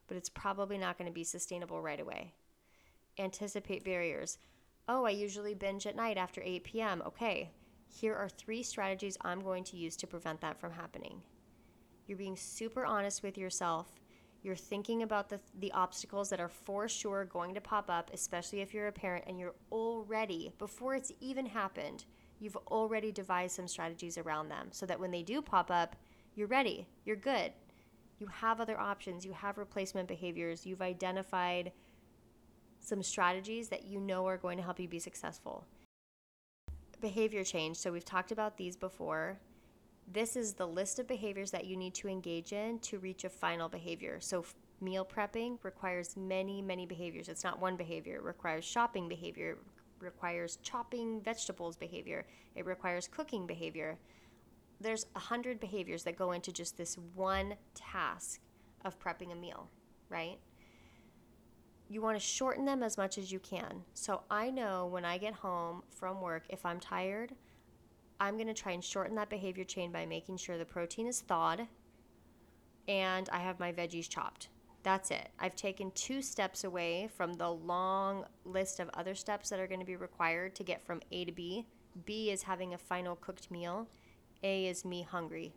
but 0.07 0.17
it's 0.17 0.29
probably 0.29 0.77
not 0.77 0.97
going 0.99 1.09
to 1.09 1.13
be 1.13 1.23
sustainable 1.23 1.81
right 1.81 1.99
away. 1.99 2.33
Anticipate 3.17 3.83
barriers. 3.83 4.37
Oh, 4.87 5.05
I 5.05 5.09
usually 5.09 5.55
binge 5.55 5.87
at 5.87 5.95
night 5.95 6.17
after 6.17 6.41
8 6.43 6.63
p.m. 6.63 7.01
Okay, 7.07 7.49
here 7.87 8.13
are 8.13 8.29
three 8.29 8.61
strategies 8.61 9.17
I'm 9.21 9.41
going 9.41 9.63
to 9.65 9.77
use 9.77 9.95
to 9.97 10.07
prevent 10.07 10.41
that 10.41 10.59
from 10.59 10.73
happening. 10.73 11.21
You're 12.07 12.17
being 12.17 12.37
super 12.37 12.85
honest 12.85 13.21
with 13.21 13.37
yourself. 13.37 13.87
You're 14.41 14.55
thinking 14.55 15.03
about 15.03 15.29
the, 15.29 15.39
the 15.59 15.71
obstacles 15.73 16.29
that 16.29 16.39
are 16.39 16.47
for 16.47 16.87
sure 16.87 17.25
going 17.25 17.53
to 17.55 17.61
pop 17.61 17.89
up, 17.89 18.11
especially 18.13 18.61
if 18.61 18.73
you're 18.73 18.87
a 18.87 18.93
parent 18.93 19.25
and 19.27 19.37
you're 19.37 19.55
already, 19.71 20.53
before 20.57 20.95
it's 20.95 21.11
even 21.19 21.45
happened, 21.45 22.05
you've 22.39 22.55
already 22.67 23.11
devised 23.11 23.55
some 23.55 23.67
strategies 23.67 24.17
around 24.17 24.47
them 24.47 24.67
so 24.71 24.85
that 24.85 24.99
when 24.99 25.11
they 25.11 25.23
do 25.23 25.41
pop 25.41 25.69
up, 25.69 25.95
you're 26.35 26.47
ready, 26.47 26.87
you're 27.03 27.15
good. 27.15 27.51
You 28.19 28.27
have 28.27 28.61
other 28.61 28.79
options, 28.79 29.25
you 29.25 29.33
have 29.33 29.57
replacement 29.57 30.07
behaviors, 30.07 30.65
you've 30.65 30.81
identified 30.81 31.71
some 32.79 33.03
strategies 33.03 33.69
that 33.69 33.85
you 33.85 33.99
know 33.99 34.25
are 34.27 34.37
going 34.37 34.57
to 34.57 34.63
help 34.63 34.79
you 34.79 34.87
be 34.87 34.99
successful. 34.99 35.65
Behavior 37.01 37.43
chains. 37.43 37.79
So, 37.79 37.91
we've 37.91 38.05
talked 38.05 38.31
about 38.31 38.57
these 38.57 38.75
before. 38.75 39.39
This 40.07 40.37
is 40.37 40.53
the 40.53 40.65
list 40.65 40.99
of 40.99 41.07
behaviors 41.07 41.51
that 41.51 41.65
you 41.65 41.75
need 41.75 41.93
to 41.95 42.07
engage 42.07 42.53
in 42.53 42.79
to 42.79 42.97
reach 42.99 43.25
a 43.25 43.29
final 43.29 43.67
behavior. 43.67 44.19
So, 44.21 44.45
meal 44.79 45.05
prepping 45.05 45.57
requires 45.63 46.15
many, 46.15 46.61
many 46.61 46.85
behaviors. 46.85 47.27
It's 47.27 47.43
not 47.43 47.59
one 47.59 47.75
behavior, 47.75 48.15
it 48.15 48.23
requires 48.23 48.63
shopping 48.63 49.09
behavior, 49.09 49.51
it 49.51 49.57
requires 49.99 50.57
chopping 50.61 51.19
vegetables 51.21 51.75
behavior, 51.75 52.25
it 52.55 52.65
requires 52.65 53.07
cooking 53.07 53.45
behavior. 53.47 53.97
there's 54.79 55.07
a 55.15 55.19
hundred 55.19 55.59
behaviors 55.59 56.03
that 56.03 56.15
go 56.15 56.31
into 56.33 56.51
just 56.51 56.77
this 56.77 56.97
one 57.15 57.55
task 57.73 58.39
of 58.85 58.99
prepping 58.99 59.31
a 59.31 59.35
meal, 59.35 59.69
right? 60.09 60.37
You 61.89 62.01
want 62.01 62.17
to 62.17 62.23
shorten 62.23 62.65
them 62.65 62.83
as 62.83 62.97
much 62.97 63.17
as 63.17 63.31
you 63.31 63.39
can. 63.39 63.83
So 63.93 64.21
I 64.29 64.51
know 64.51 64.85
when 64.85 65.05
I 65.05 65.17
get 65.17 65.33
home 65.33 65.81
from 65.89 66.21
work, 66.21 66.43
if 66.49 66.65
I'm 66.65 66.79
tired, 66.79 67.33
I'm 68.19 68.35
going 68.35 68.47
to 68.47 68.53
try 68.53 68.71
and 68.71 68.83
shorten 68.83 69.15
that 69.15 69.29
behavior 69.29 69.63
chain 69.63 69.91
by 69.91 70.05
making 70.05 70.37
sure 70.37 70.57
the 70.57 70.65
protein 70.65 71.07
is 71.07 71.21
thawed 71.21 71.67
and 72.87 73.29
I 73.29 73.39
have 73.39 73.59
my 73.59 73.71
veggies 73.71 74.09
chopped. 74.09 74.49
That's 74.83 75.11
it. 75.11 75.29
I've 75.39 75.55
taken 75.55 75.91
two 75.91 76.21
steps 76.21 76.63
away 76.63 77.09
from 77.15 77.33
the 77.33 77.49
long 77.49 78.25
list 78.45 78.79
of 78.79 78.89
other 78.93 79.15
steps 79.15 79.49
that 79.49 79.59
are 79.59 79.67
going 79.67 79.81
to 79.81 79.85
be 79.85 79.97
required 79.97 80.55
to 80.55 80.63
get 80.63 80.81
from 80.81 81.01
A 81.11 81.25
to 81.25 81.31
B. 81.31 81.65
B 82.05 82.29
is 82.29 82.43
having 82.43 82.73
a 82.73 82.77
final 82.77 83.15
cooked 83.15 83.51
meal, 83.51 83.87
A 84.43 84.67
is 84.67 84.85
me 84.85 85.01
hungry, 85.01 85.53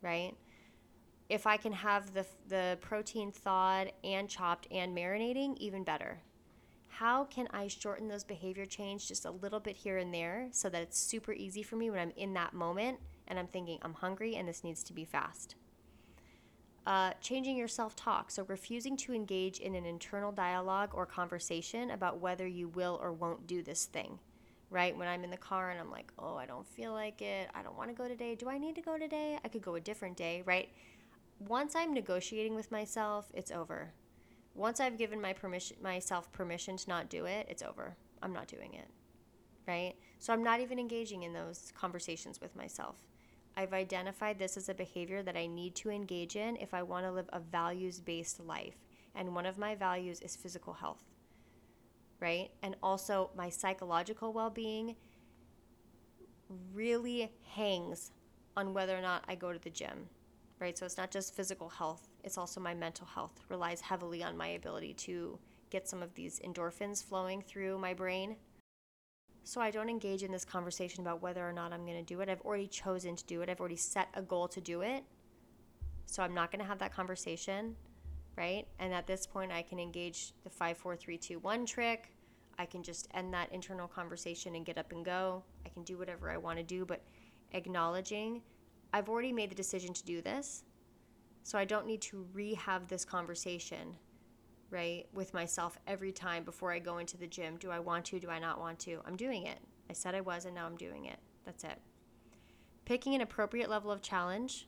right? 0.00 0.34
If 1.28 1.46
I 1.46 1.56
can 1.56 1.72
have 1.72 2.12
the, 2.14 2.26
the 2.48 2.78
protein 2.80 3.30
thawed 3.30 3.92
and 4.02 4.28
chopped 4.28 4.66
and 4.70 4.96
marinating, 4.96 5.56
even 5.58 5.84
better. 5.84 6.18
How 6.96 7.24
can 7.24 7.48
I 7.52 7.68
shorten 7.68 8.08
those 8.08 8.22
behavior 8.22 8.66
chains 8.66 9.08
just 9.08 9.24
a 9.24 9.30
little 9.30 9.60
bit 9.60 9.78
here 9.78 9.96
and 9.96 10.12
there 10.12 10.48
so 10.50 10.68
that 10.68 10.82
it's 10.82 10.98
super 10.98 11.32
easy 11.32 11.62
for 11.62 11.76
me 11.76 11.88
when 11.88 11.98
I'm 11.98 12.12
in 12.16 12.34
that 12.34 12.52
moment 12.52 12.98
and 13.26 13.38
I'm 13.38 13.46
thinking, 13.46 13.78
I'm 13.80 13.94
hungry 13.94 14.36
and 14.36 14.46
this 14.46 14.62
needs 14.62 14.82
to 14.84 14.92
be 14.92 15.06
fast? 15.06 15.54
Uh, 16.86 17.12
changing 17.22 17.56
your 17.56 17.66
self 17.66 17.96
talk. 17.96 18.30
So, 18.30 18.44
refusing 18.46 18.98
to 18.98 19.14
engage 19.14 19.58
in 19.58 19.74
an 19.74 19.86
internal 19.86 20.32
dialogue 20.32 20.90
or 20.92 21.06
conversation 21.06 21.92
about 21.92 22.20
whether 22.20 22.46
you 22.46 22.68
will 22.68 23.00
or 23.02 23.10
won't 23.10 23.46
do 23.46 23.62
this 23.62 23.86
thing, 23.86 24.18
right? 24.68 24.94
When 24.94 25.08
I'm 25.08 25.24
in 25.24 25.30
the 25.30 25.38
car 25.38 25.70
and 25.70 25.80
I'm 25.80 25.90
like, 25.90 26.12
oh, 26.18 26.36
I 26.36 26.44
don't 26.44 26.68
feel 26.68 26.92
like 26.92 27.22
it. 27.22 27.48
I 27.54 27.62
don't 27.62 27.76
want 27.76 27.88
to 27.88 27.96
go 27.96 28.06
today. 28.06 28.34
Do 28.34 28.50
I 28.50 28.58
need 28.58 28.74
to 28.74 28.82
go 28.82 28.98
today? 28.98 29.38
I 29.42 29.48
could 29.48 29.62
go 29.62 29.76
a 29.76 29.80
different 29.80 30.18
day, 30.18 30.42
right? 30.44 30.68
Once 31.38 31.74
I'm 31.74 31.94
negotiating 31.94 32.54
with 32.54 32.70
myself, 32.70 33.30
it's 33.32 33.50
over. 33.50 33.94
Once 34.54 34.80
I've 34.80 34.98
given 34.98 35.20
my 35.20 35.32
permission, 35.32 35.76
myself 35.82 36.30
permission 36.32 36.76
to 36.76 36.88
not 36.88 37.08
do 37.08 37.24
it, 37.24 37.46
it's 37.48 37.62
over. 37.62 37.96
I'm 38.22 38.32
not 38.32 38.48
doing 38.48 38.74
it, 38.74 38.88
right? 39.66 39.94
So, 40.18 40.32
I'm 40.32 40.44
not 40.44 40.60
even 40.60 40.78
engaging 40.78 41.22
in 41.22 41.32
those 41.32 41.72
conversations 41.74 42.40
with 42.40 42.54
myself. 42.54 42.96
I've 43.56 43.72
identified 43.72 44.38
this 44.38 44.56
as 44.56 44.68
a 44.68 44.74
behavior 44.74 45.22
that 45.22 45.36
I 45.36 45.46
need 45.46 45.74
to 45.76 45.90
engage 45.90 46.36
in 46.36 46.56
if 46.56 46.72
I 46.72 46.82
want 46.82 47.04
to 47.06 47.12
live 47.12 47.28
a 47.32 47.40
values 47.40 48.00
based 48.00 48.40
life. 48.40 48.76
And 49.14 49.34
one 49.34 49.46
of 49.46 49.58
my 49.58 49.74
values 49.74 50.20
is 50.20 50.36
physical 50.36 50.72
health, 50.72 51.02
right? 52.20 52.50
And 52.62 52.76
also, 52.82 53.30
my 53.36 53.50
psychological 53.50 54.32
well 54.32 54.50
being 54.50 54.96
really 56.72 57.30
hangs 57.54 58.12
on 58.56 58.74
whether 58.74 58.96
or 58.96 59.02
not 59.02 59.24
I 59.28 59.34
go 59.34 59.52
to 59.52 59.58
the 59.58 59.70
gym, 59.70 60.08
right? 60.58 60.76
So 60.76 60.86
it's 60.86 60.96
not 60.96 61.10
just 61.10 61.34
physical 61.34 61.68
health, 61.68 62.08
it's 62.24 62.38
also 62.38 62.60
my 62.60 62.74
mental 62.74 63.06
health, 63.06 63.40
relies 63.48 63.80
heavily 63.80 64.22
on 64.22 64.36
my 64.36 64.48
ability 64.48 64.94
to 64.94 65.38
get 65.70 65.88
some 65.88 66.02
of 66.02 66.14
these 66.14 66.40
endorphins 66.40 67.02
flowing 67.02 67.42
through 67.42 67.78
my 67.78 67.94
brain 67.94 68.36
so 69.44 69.60
I 69.60 69.70
don't 69.70 69.88
engage 69.88 70.22
in 70.22 70.30
this 70.30 70.44
conversation 70.44 71.02
about 71.02 71.20
whether 71.20 71.46
or 71.46 71.52
not 71.52 71.72
I'm 71.72 71.84
going 71.84 71.98
to 71.98 72.02
do 72.04 72.20
it. 72.20 72.28
I've 72.28 72.40
already 72.42 72.68
chosen 72.68 73.16
to 73.16 73.24
do 73.24 73.42
it. 73.42 73.48
I've 73.48 73.60
already 73.60 73.76
set 73.76 74.08
a 74.14 74.22
goal 74.22 74.46
to 74.48 74.60
do 74.60 74.82
it. 74.82 75.02
So 76.06 76.22
I'm 76.22 76.34
not 76.34 76.52
going 76.52 76.60
to 76.60 76.66
have 76.66 76.78
that 76.78 76.94
conversation, 76.94 77.74
right? 78.36 78.66
And 78.78 78.92
at 78.92 79.06
this 79.06 79.26
point, 79.26 79.50
I 79.50 79.62
can 79.62 79.80
engage 79.80 80.32
the 80.44 80.50
five, 80.50 80.76
four, 80.76 80.94
three, 80.94 81.18
two, 81.18 81.38
one 81.40 81.66
trick. 81.66 82.14
I 82.58 82.66
can 82.66 82.82
just 82.82 83.08
end 83.14 83.34
that 83.34 83.52
internal 83.52 83.88
conversation 83.88 84.54
and 84.54 84.64
get 84.64 84.78
up 84.78 84.92
and 84.92 85.04
go. 85.04 85.42
I 85.66 85.70
can 85.70 85.82
do 85.82 85.98
whatever 85.98 86.30
I 86.30 86.36
want 86.36 86.58
to 86.58 86.64
do, 86.64 86.84
but 86.84 87.02
acknowledging 87.52 88.42
I've 88.92 89.08
already 89.08 89.32
made 89.32 89.50
the 89.50 89.54
decision 89.54 89.92
to 89.94 90.04
do 90.04 90.20
this. 90.22 90.64
So 91.42 91.58
I 91.58 91.64
don't 91.64 91.86
need 91.86 92.00
to 92.02 92.26
rehab 92.32 92.88
this 92.88 93.04
conversation 93.04 93.96
right, 94.72 95.06
with 95.12 95.34
myself 95.34 95.78
every 95.86 96.10
time 96.10 96.42
before 96.42 96.72
I 96.72 96.78
go 96.78 96.98
into 96.98 97.16
the 97.16 97.26
gym. 97.26 97.56
Do 97.58 97.70
I 97.70 97.78
want 97.78 98.06
to? 98.06 98.18
Do 98.18 98.30
I 98.30 98.38
not 98.38 98.58
want 98.58 98.78
to? 98.80 99.00
I'm 99.06 99.16
doing 99.16 99.46
it. 99.46 99.58
I 99.88 99.92
said 99.92 100.14
I 100.14 100.22
was, 100.22 100.46
and 100.46 100.54
now 100.54 100.66
I'm 100.66 100.76
doing 100.76 101.04
it. 101.04 101.18
That's 101.44 101.62
it. 101.62 101.78
Picking 102.86 103.14
an 103.14 103.20
appropriate 103.20 103.68
level 103.68 103.90
of 103.92 104.00
challenge, 104.00 104.66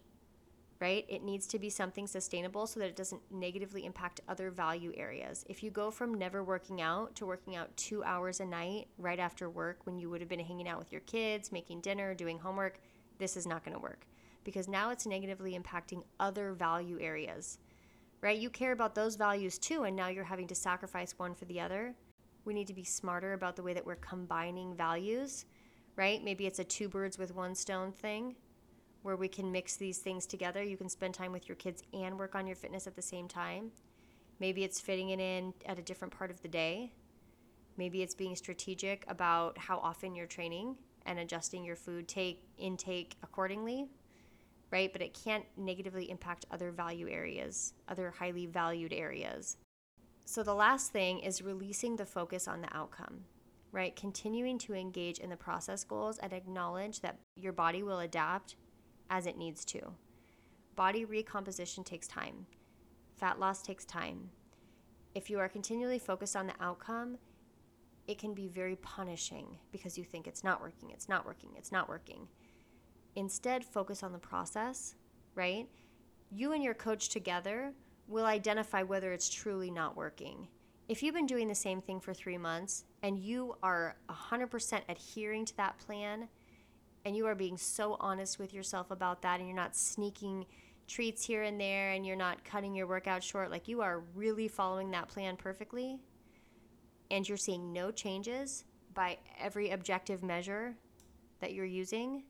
right? 0.79 1.07
It 1.09 1.25
needs 1.25 1.47
to 1.49 1.59
be 1.59 1.71
something 1.71 2.07
sustainable 2.07 2.67
so 2.67 2.81
that 2.81 2.87
it 2.87 2.97
doesn't 2.97 3.23
negatively 3.31 3.87
impact 3.87 4.21
other 4.29 4.51
value 4.51 4.93
areas. 4.95 5.45
If 5.49 5.63
you 5.63 5.71
go 5.71 5.91
from 5.91 6.15
never 6.15 6.45
working 6.45 6.83
out 6.83 7.15
to 7.17 7.27
working 7.27 7.57
out 7.57 7.75
two 7.77 8.05
hours 8.05 8.41
a 8.41 8.47
night 8.47 8.89
right 8.99 9.19
after 9.19 9.49
work 9.49 9.79
when 9.85 9.99
you 9.99 10.11
would 10.11 10.21
have 10.21 10.29
been 10.29 10.41
hanging 10.41 10.69
out 10.69 10.79
with 10.79 10.93
your 10.93 11.01
kids, 11.03 11.51
making 11.51 11.81
dinner, 11.81 12.15
doing 12.15 12.39
homework, 12.39 12.79
this 13.19 13.37
is 13.37 13.47
not 13.47 13.65
going 13.65 13.75
to 13.75 13.83
work 13.83 14.07
because 14.45 14.69
now 14.69 14.91
it's 14.91 15.07
negatively 15.07 15.59
impacting 15.59 16.05
other 16.21 16.53
value 16.53 16.99
areas 17.01 17.59
right? 18.25 18.39
You 18.39 18.49
care 18.49 18.73
about 18.73 18.95
those 18.95 19.17
values 19.17 19.59
too, 19.59 19.83
and 19.85 19.95
now 19.95 20.09
you're 20.09 20.25
having 20.25 20.47
to 20.47 20.55
sacrifice 20.55 21.19
one 21.19 21.35
for 21.35 21.45
the 21.45 21.61
other. 21.61 21.95
We 22.47 22.55
need 22.55 22.67
to 22.69 22.75
be 22.75 22.83
smarter 22.83 23.35
about 23.35 23.55
the 23.55 23.63
way 23.63 23.75
that 23.75 23.85
we're 23.85 23.97
combining 23.97 24.75
values, 24.75 25.45
right? 25.95 26.25
Maybe 26.25 26.47
it's 26.47 26.59
a 26.59 26.65
two 26.65 26.89
birds 26.89 27.19
with 27.19 27.35
one 27.35 27.55
stone 27.55 27.93
thing 27.93 28.35
where 29.03 29.17
we 29.17 29.29
can 29.29 29.53
mix 29.53 29.77
these 29.77 29.99
things 29.99 30.25
together. 30.25 30.63
You 30.63 30.79
can 30.79 30.89
spend 30.89 31.13
time 31.13 31.33
with 31.33 31.47
your 31.47 31.57
kids 31.57 31.83
and 31.93 32.19
work 32.19 32.35
on 32.35 32.47
your 32.47 32.57
fitness 32.57 32.87
at 32.87 32.97
the 32.97 33.03
same 33.03 33.29
time. 33.29 33.71
Maybe 34.41 34.65
it's 34.65 34.81
fitting 34.81 35.11
it 35.11 35.21
in 35.21 35.53
at 35.67 35.79
a 35.79 35.83
different 35.83 36.17
part 36.17 36.31
of 36.31 36.41
the 36.41 36.49
day. 36.49 36.95
Maybe 37.77 38.03
it's 38.03 38.15
being 38.15 38.37
strategic 38.37 39.05
about 39.07 39.59
how 39.59 39.81
often 39.81 40.15
you're 40.15 40.27
training 40.27 40.77
and 41.05 41.19
adjusting 41.19 41.63
your 41.63 41.77
food 41.77 42.09
take 42.09 42.43
intake 42.57 43.17
accordingly 43.23 43.91
right? 44.75 44.93
But 44.93 45.03
it 45.03 45.17
can't 45.25 45.45
negatively 45.57 46.11
impact 46.11 46.47
other 46.51 46.73
value 46.73 47.09
areas, 47.09 47.75
other 47.87 48.11
highly 48.11 48.47
valued 48.47 48.93
areas. 48.93 49.57
So 50.25 50.43
the 50.43 50.53
last 50.53 50.91
thing 50.91 51.21
is 51.21 51.43
releasing 51.43 51.95
the 51.95 52.05
focus 52.05 52.49
on 52.49 52.61
the 52.61 52.77
outcome, 52.77 53.21
right? 53.71 53.95
Continuing 53.95 54.59
to 54.59 54.75
engage 54.75 55.19
in 55.21 55.31
the 55.31 55.37
process 55.37 55.85
goals 55.85 56.19
and 56.19 56.33
acknowledge 56.33 57.03
that 57.03 57.21
your 57.37 57.53
body 57.53 57.85
will 57.85 58.01
adapt 58.01 58.57
as 59.11 59.27
it 59.27 59.39
needs 59.39 59.65
to. 59.67 59.81
Body 60.75 61.05
recomposition 61.05 61.85
takes 61.85 62.09
time, 62.09 62.45
fat 63.15 63.39
loss 63.39 63.63
takes 63.63 63.85
time. 63.85 64.29
If 65.15 65.31
you 65.31 65.39
are 65.39 65.49
continually 65.49 66.01
focused 66.01 66.35
on 66.35 66.49
the 66.49 66.55
outcome, 66.61 67.19
it 68.09 68.19
can 68.19 68.35
be 68.35 68.49
very 68.49 68.75
punishing 68.75 69.57
because 69.71 69.97
you 69.97 70.03
think 70.03 70.27
it's 70.27 70.43
not 70.43 70.61
working, 70.61 70.91
it's 70.91 71.09
not 71.09 71.25
working, 71.25 71.51
it's 71.57 71.71
not 71.71 71.89
working. 71.89 72.27
Instead, 73.17 73.65
focus 73.65 74.03
on 74.03 74.13
the 74.13 74.19
process, 74.19 74.95
right? 75.35 75.69
You 76.31 76.53
and 76.53 76.63
your 76.63 76.75
coach 76.75 77.09
together 77.09 77.73
will 78.09 78.27
identify 78.27 78.83
whether 78.83 79.13
it's 79.13 79.29
truly 79.29 79.71
not 79.71 79.97
working. 79.97 80.49
If 80.89 81.03
you've 81.03 81.15
been 81.15 81.27
doing 81.27 81.49
the 81.49 81.55
same 81.55 81.81
thing 81.81 82.01
for 82.01 82.13
three 82.13 82.37
months 82.37 82.85
and 83.03 83.19
you 83.19 83.57
are 83.63 83.97
100% 84.11 84.83
adhering 84.89 85.45
to 85.47 85.57
that 85.57 85.79
plan 85.79 86.29
and 87.05 87.17
you 87.17 87.27
are 87.27 87.35
being 87.35 87.57
so 87.57 87.97
honest 88.01 88.39
with 88.39 88.53
yourself 88.53 88.91
about 88.91 89.23
that 89.23 89.39
and 89.39 89.49
you're 89.49 89.57
not 89.57 89.77
sneaking 89.77 90.45
treats 90.87 91.25
here 91.25 91.43
and 91.45 91.59
there 91.59 91.93
and 91.93 92.05
you're 92.05 92.17
not 92.17 92.45
cutting 92.45 92.75
your 92.75 92.87
workout 92.87 93.23
short, 93.23 93.51
like 93.51 93.69
you 93.69 93.81
are 93.81 94.03
really 94.15 94.49
following 94.49 94.91
that 94.91 95.09
plan 95.09 95.37
perfectly 95.37 95.99
and 97.11 97.27
you're 97.27 97.39
seeing 97.39 97.73
no 97.73 97.91
changes 97.91 98.65
by 98.93 99.17
every 99.41 99.71
objective 99.71 100.23
measure 100.23 100.75
that 101.41 101.53
you're 101.53 101.65
using, 101.65 102.25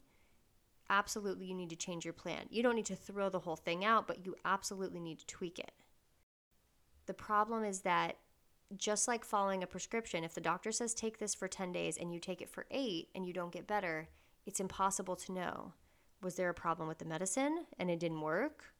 absolutely 0.91 1.47
you 1.47 1.55
need 1.55 1.71
to 1.71 1.77
change 1.77 2.05
your 2.05 2.15
plan. 2.15 2.47
You 2.51 2.63
don't 2.63 2.77
need 2.77 2.87
to 2.87 2.97
throw 2.97 3.29
the 3.29 3.41
whole 3.41 3.57
thing 3.57 3.85
out, 3.85 4.07
but 4.07 4.25
you 4.25 4.37
absolutely 4.45 5.01
need 5.01 5.19
to 5.21 5.27
tweak 5.27 5.59
it. 5.59 5.73
The 7.07 7.15
problem 7.15 7.65
is 7.65 7.81
that 7.81 8.17
just 8.77 9.07
like 9.09 9.25
following 9.25 9.63
a 9.63 9.67
prescription, 9.67 10.25
if 10.25 10.35
the 10.35 10.41
doctor 10.41 10.73
says 10.73 10.95
take 10.95 11.19
this 11.19 11.35
for 11.35 11.49
10 11.49 11.73
days 11.73 11.97
and 11.97 12.13
you 12.13 12.19
take 12.19 12.41
it 12.41 12.49
for 12.49 12.67
eight 12.71 13.09
and 13.15 13.27
you 13.27 13.33
don't 13.33 13.53
get 13.53 13.67
better, 13.67 14.09
it's 14.47 14.61
impossible 14.61 15.17
to 15.17 15.33
know. 15.33 15.73
Was 16.23 16.37
there 16.37 16.49
a 16.49 16.55
problem 16.55 16.89
with 16.89 16.99
the 16.99 17.05
medicine 17.05 17.67
and 17.79 17.91
it 17.91 18.01
didn't 18.01 18.21
work? 18.21 18.73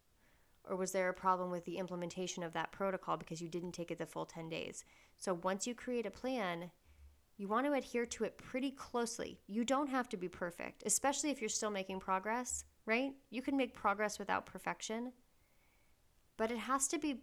Or 0.67 0.77
was 0.77 0.93
there 0.93 1.11
a 1.11 1.15
problem 1.15 1.51
with 1.51 1.67
the 1.67 1.77
implementation 1.77 2.43
of 2.43 2.55
that 2.55 2.73
protocol 2.73 3.19
because 3.19 3.43
you 3.43 3.49
didn't 3.49 3.73
take 3.73 3.91
it 3.91 3.99
the 3.99 4.07
full 4.07 4.25
10 4.25 4.49
days? 4.49 4.85
So 5.19 5.35
once 5.35 5.67
you 5.67 5.75
create 5.75 6.07
a 6.07 6.11
plan, 6.11 6.71
you 7.37 7.49
want 7.49 7.67
to 7.67 7.73
adhere 7.73 8.07
to 8.07 8.25
it 8.25 8.39
pretty 8.39 8.71
closely. 8.71 9.41
You 9.47 9.65
don't 9.65 9.89
have 9.89 10.09
to 10.11 10.17
be 10.17 10.29
perfect, 10.29 10.83
especially 10.87 11.31
if 11.31 11.41
you're 11.41 11.49
still 11.49 11.71
making 11.71 12.01
progress, 12.01 12.65
right? 12.87 13.13
You 13.31 13.43
can 13.43 13.57
make 13.57 13.75
progress 13.75 14.19
without 14.19 14.47
perfection, 14.47 15.13
but 16.37 16.51
it 16.51 16.59
has 16.59 16.87
to 16.89 16.99
be 16.99 17.23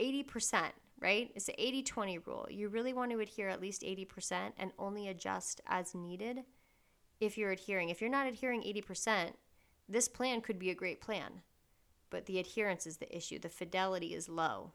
80%, 0.00 0.70
right? 1.00 1.30
It's 1.34 1.46
the 1.46 1.60
80 1.60 1.82
20 1.82 2.18
rule. 2.18 2.46
You 2.48 2.68
really 2.68 2.92
want 2.92 3.10
to 3.10 3.20
adhere 3.20 3.48
at 3.48 3.60
least 3.60 3.82
80% 3.82 4.52
and 4.56 4.70
only 4.78 5.08
adjust 5.08 5.60
as 5.66 5.94
needed 5.94 6.44
if 7.20 7.36
you're 7.36 7.50
adhering. 7.50 7.88
If 7.88 8.00
you're 8.00 8.10
not 8.10 8.28
adhering 8.28 8.62
80%, 8.62 9.32
this 9.88 10.08
plan 10.08 10.42
could 10.42 10.58
be 10.58 10.70
a 10.70 10.74
great 10.74 11.00
plan, 11.00 11.42
but 12.10 12.26
the 12.26 12.38
adherence 12.38 12.86
is 12.86 12.98
the 12.98 13.16
issue. 13.16 13.38
The 13.38 13.48
fidelity 13.48 14.14
is 14.14 14.28
low. 14.28 14.72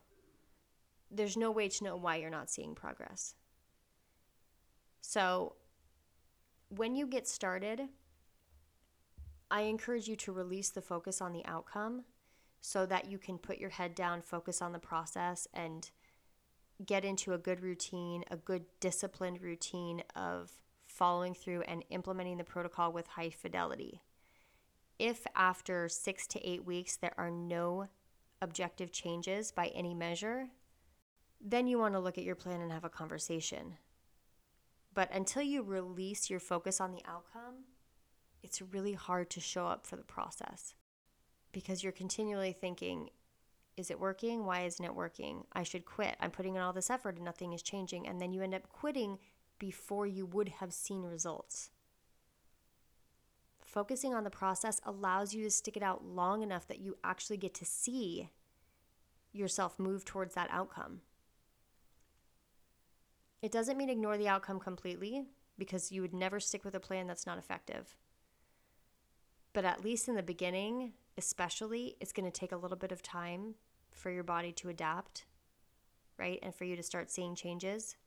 There's 1.10 1.38
no 1.38 1.52
way 1.52 1.69
to 1.69 1.84
know 1.84 1.95
why 1.95 2.17
you're 2.17 2.30
not 2.30 2.49
seeing 2.49 2.76
progress. 2.76 3.36
So, 5.05 5.57
when 6.69 6.95
you 6.95 7.05
get 7.05 7.27
started, 7.27 7.81
I 9.51 9.63
encourage 9.63 10.07
you 10.07 10.15
to 10.15 10.31
release 10.31 10.69
the 10.69 10.81
focus 10.81 11.19
on 11.19 11.33
the 11.33 11.45
outcome 11.45 12.05
so 12.61 12.85
that 12.85 13.11
you 13.11 13.17
can 13.17 13.37
put 13.37 13.57
your 13.57 13.69
head 13.69 13.95
down, 13.95 14.21
focus 14.21 14.61
on 14.61 14.71
the 14.71 14.79
process, 14.79 15.45
and 15.53 15.91
get 16.83 17.03
into 17.03 17.33
a 17.33 17.37
good 17.37 17.61
routine, 17.61 18.23
a 18.31 18.37
good 18.37 18.63
disciplined 18.79 19.41
routine 19.41 20.03
of 20.15 20.53
following 20.87 21.33
through 21.33 21.63
and 21.63 21.83
implementing 21.89 22.37
the 22.37 22.43
protocol 22.45 22.93
with 22.93 23.05
high 23.07 23.29
fidelity. 23.29 24.01
If 24.97 25.27
after 25.35 25.89
six 25.89 26.25
to 26.27 26.49
eight 26.49 26.65
weeks 26.65 26.95
there 26.95 27.13
are 27.17 27.29
no 27.29 27.87
objective 28.41 28.93
changes 28.93 29.51
by 29.51 29.67
any 29.75 29.93
measure, 29.93 30.47
then 31.41 31.67
you 31.67 31.77
want 31.77 31.93
to 31.93 31.99
look 31.99 32.17
at 32.17 32.23
your 32.23 32.35
plan 32.35 32.61
and 32.61 32.71
have 32.71 32.85
a 32.85 32.89
conversation. 32.89 33.75
But 34.93 35.10
until 35.12 35.41
you 35.41 35.63
release 35.63 36.29
your 36.29 36.39
focus 36.39 36.79
on 36.79 36.91
the 36.91 37.01
outcome, 37.06 37.65
it's 38.43 38.62
really 38.62 38.93
hard 38.93 39.29
to 39.32 39.39
show 39.39 39.67
up 39.67 39.88
for 39.88 39.95
the 39.95 40.03
process 40.03 40.75
because 41.51 41.84
you're 41.84 41.91
continually 41.91 42.53
thinking, 42.53 43.10
is 43.77 43.89
it 43.89 43.99
working? 43.99 44.45
Why 44.45 44.65
isn't 44.65 44.84
it 44.84 44.93
working? 44.93 45.45
I 45.53 45.63
should 45.63 45.86
quit. 45.86 46.15
I'm 46.19 46.32
putting 46.32 46.56
in 46.56 46.62
all 46.62 46.73
this 46.73 46.89
effort 46.89 47.15
and 47.15 47.25
nothing 47.25 47.53
is 47.53 47.63
changing. 47.63 48.08
And 48.08 48.21
then 48.21 48.34
you 48.34 48.41
end 48.41 48.53
up 48.53 48.69
quitting 48.69 49.17
before 49.58 50.06
you 50.06 50.25
would 50.25 50.49
have 50.49 50.73
seen 50.73 51.03
results. 51.03 51.71
Focusing 53.62 54.13
on 54.13 54.23
the 54.23 54.29
process 54.29 54.79
allows 54.86 55.34
you 55.34 55.43
to 55.43 55.49
stick 55.49 55.75
it 55.75 55.82
out 55.82 56.06
long 56.06 56.43
enough 56.43 56.67
that 56.67 56.82
you 56.82 56.97
actually 57.03 57.38
get 57.38 57.56
to 57.56 57.65
see 57.65 58.29
yourself 59.32 59.79
move 59.79 60.06
towards 60.06 60.36
that 60.36 60.49
outcome. 60.51 61.01
It 63.43 63.51
doesn't 63.51 63.77
mean 63.77 63.89
ignore 63.89 64.17
the 64.17 64.29
outcome 64.29 64.58
completely 64.58 65.25
because 65.58 65.91
you 65.91 66.01
would 66.01 66.13
never 66.13 66.39
stick 66.39 66.63
with 66.63 66.75
a 66.75 66.79
plan 66.79 67.08
that's 67.08 67.27
not 67.27 67.38
effective. 67.38 67.97
But 69.51 69.65
at 69.65 69.84
least 69.84 70.08
in 70.08 70.15
the 70.15 70.23
beginning, 70.23 70.93
especially, 71.17 71.97
it's 71.99 72.13
going 72.13 72.25
to 72.25 72.32
take 72.32 72.53
a 72.53 72.58
little 72.58 72.77
bit 72.77 72.93
of 72.93 73.03
time 73.03 73.56
for 73.91 74.10
your 74.10 74.23
body 74.23 74.53
to 74.53 74.69
adapt, 74.69 75.25
right? 76.17 76.39
And 76.41 76.56
for 76.56 76.63
you 76.63 76.77
to 76.77 76.82
start 76.82 77.12
seeing 77.12 77.36
changes. 77.36 77.97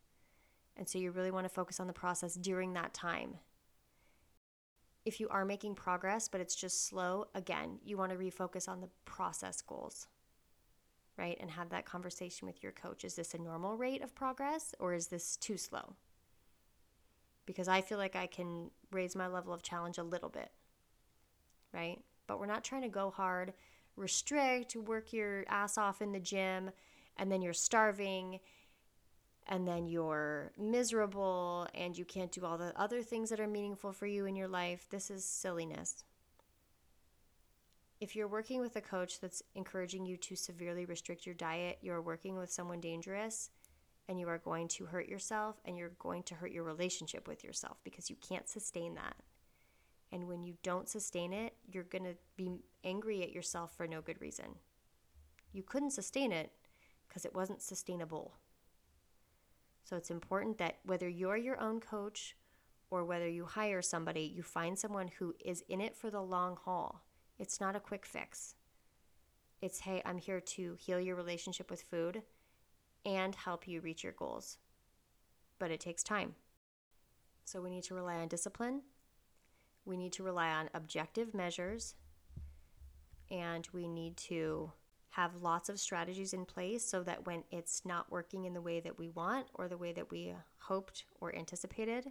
And 0.75 0.89
so 0.89 0.99
you 0.99 1.11
really 1.11 1.31
want 1.31 1.45
to 1.45 1.55
focus 1.55 1.81
on 1.81 1.87
the 1.87 1.93
process 1.93 2.35
during 2.35 2.73
that 2.73 2.95
time. 2.95 3.37
If 5.05 5.21
you 5.21 5.29
are 5.29 5.45
making 5.45 5.75
progress, 5.75 6.29
but 6.29 6.41
it's 6.41 6.57
just 6.57 6.87
slow, 6.87 7.27
again, 7.35 7.79
you 7.85 7.99
want 7.99 8.11
to 8.11 8.19
refocus 8.19 8.71
on 8.71 8.81
the 8.81 8.89
process 9.05 9.61
goals, 9.61 10.09
right? 11.17 11.37
And 11.41 11.51
have 11.51 11.71
that 11.71 11.87
conversation 11.87 12.47
with 12.47 12.63
your 12.63 12.73
coach. 12.73 13.05
Is 13.05 13.15
this 13.15 13.35
a 13.35 13.39
normal 13.39 13.77
rate 13.77 14.03
of 14.03 14.15
progress 14.15 14.75
or 14.79 14.95
is 14.95 15.07
this 15.09 15.37
too 15.37 15.57
slow? 15.57 15.95
Because 17.47 17.69
I 17.69 17.81
feel 17.81 17.99
like 17.99 18.17
I 18.17 18.27
can 18.27 18.71
raise 18.91 19.15
my 19.15 19.27
level 19.27 19.53
of 19.53 19.63
challenge 19.63 19.99
a 19.99 20.03
little 20.03 20.29
bit 20.29 20.51
right? 21.77 21.99
But 22.27 22.41
we're 22.41 22.47
not 22.47 22.65
trying 22.65 22.83
to 22.83 22.89
go 22.89 23.11
hard, 23.11 23.53
restrict, 23.97 24.75
work 24.77 25.13
your 25.13 25.45
ass 25.49 25.79
off 25.79 26.03
in 26.03 26.13
the 26.13 26.21
gym, 26.21 26.71
and 27.17 27.31
then 27.31 27.43
you're 27.43 27.53
starving, 27.53 28.41
and 29.47 29.67
then 29.69 29.87
you're 29.87 30.53
miserable, 30.59 31.69
and 31.75 31.97
you 31.97 32.05
can't 32.05 32.33
do 32.33 32.45
all 32.45 32.59
the 32.59 32.73
other 32.81 33.03
things 33.03 33.31
that 33.31 33.39
are 33.39 33.47
meaningful 33.47 33.93
for 33.93 34.07
you 34.07 34.27
in 34.27 34.35
your 34.35 34.49
life. 34.49 34.87
This 34.91 35.11
is 35.11 35.25
silliness. 35.25 36.03
If 37.99 38.15
you're 38.15 38.29
working 38.29 38.61
with 38.61 38.77
a 38.77 38.83
coach 38.83 39.21
that's 39.21 39.43
encouraging 39.55 40.05
you 40.05 40.19
to 40.19 40.37
severely 40.37 40.85
restrict 40.85 41.25
your 41.25 41.35
diet, 41.35 41.79
you're 41.81 42.03
working 42.03 42.37
with 42.37 42.51
someone 42.51 42.81
dangerous 42.81 43.51
and 44.09 44.21
you 44.21 44.29
are 44.29 44.39
going 44.39 44.69
to 44.69 44.85
hurt 44.85 45.09
yourself 45.09 45.57
and 45.65 45.79
you're 45.79 45.93
going 45.99 46.23
to 46.25 46.35
hurt 46.35 46.53
your 46.53 46.63
relationship 46.63 47.27
with 47.27 47.43
yourself 47.43 47.79
because 47.85 48.11
you 48.11 48.17
can't 48.17 48.49
sustain 48.49 48.95
that. 48.95 49.17
And 50.13 50.29
when 50.29 50.45
you 50.45 50.55
don't 50.63 50.89
sustain 50.89 51.33
it, 51.33 51.55
you're 51.73 51.85
going 51.85 52.05
to 52.05 52.17
be 52.37 52.61
angry 52.85 53.23
at 53.23 53.33
yourself 53.33 53.75
for 53.75 53.87
no 53.87 54.03
good 54.03 54.21
reason. 54.21 54.57
You 55.53 55.63
couldn't 55.63 55.91
sustain 55.91 56.33
it 56.33 56.53
because 57.09 57.25
it 57.25 57.35
wasn't 57.35 57.63
sustainable. 57.63 58.35
So 59.85 59.97
it's 59.97 60.11
important 60.11 60.59
that 60.59 60.79
whether 60.85 61.09
you're 61.09 61.37
your 61.37 61.61
own 61.61 61.81
coach 61.81 62.37
or 62.91 63.05
whether 63.05 63.29
you 63.29 63.47
hire 63.47 63.81
somebody, 63.81 64.21
you 64.21 64.43
find 64.43 64.79
someone 64.79 65.09
who 65.19 65.35
is 65.43 65.65
in 65.69 65.81
it 65.81 65.97
for 65.97 66.11
the 66.11 66.21
long 66.21 66.57
haul. 66.63 67.06
It's 67.39 67.61
not 67.61 67.77
a 67.77 67.81
quick 67.81 68.07
fix. 68.07 68.55
It's, 69.61 69.81
hey, 69.81 70.03
I'm 70.05 70.19
here 70.19 70.41
to 70.41 70.77
heal 70.79 71.01
your 71.01 71.17
relationship 71.17 71.71
with 71.71 71.83
food 71.83 72.23
and 73.05 73.35
help 73.35 73.67
you 73.67 73.81
reach 73.81 74.05
your 74.05 74.13
goals. 74.13 74.59
But 75.59 75.71
it 75.71 75.81
takes 75.81 76.03
time. 76.03 76.35
So 77.45 77.61
we 77.61 77.71
need 77.71 77.85
to 77.85 77.95
rely 77.95 78.17
on 78.17 78.29
discipline 78.29 78.83
we 79.87 79.97
need 79.97 80.13
to 80.13 80.23
rely 80.23 80.51
on 80.51 80.69
objective 80.75 81.33
measures 81.33 81.95
and 83.31 83.67
we 83.73 83.89
need 83.89 84.17
to 84.17 84.73
have 85.11 85.41
lots 85.41 85.71
of 85.71 85.81
strategies 85.81 86.35
in 86.35 86.45
place 86.45 86.85
so 86.85 87.03
that 87.03 87.25
when 87.27 87.45
it's 87.51 87.83
not 87.87 88.11
working 88.11 88.45
in 88.45 88.53
the 88.53 88.61
way 88.61 88.81
that 88.81 88.99
we 88.99 89.09
want 89.09 89.47
or 89.55 89.69
the 89.69 89.79
way 89.79 89.93
that 89.93 90.11
we 90.11 90.35
hoped 90.59 91.05
or 91.21 91.35
anticipated, 91.35 92.11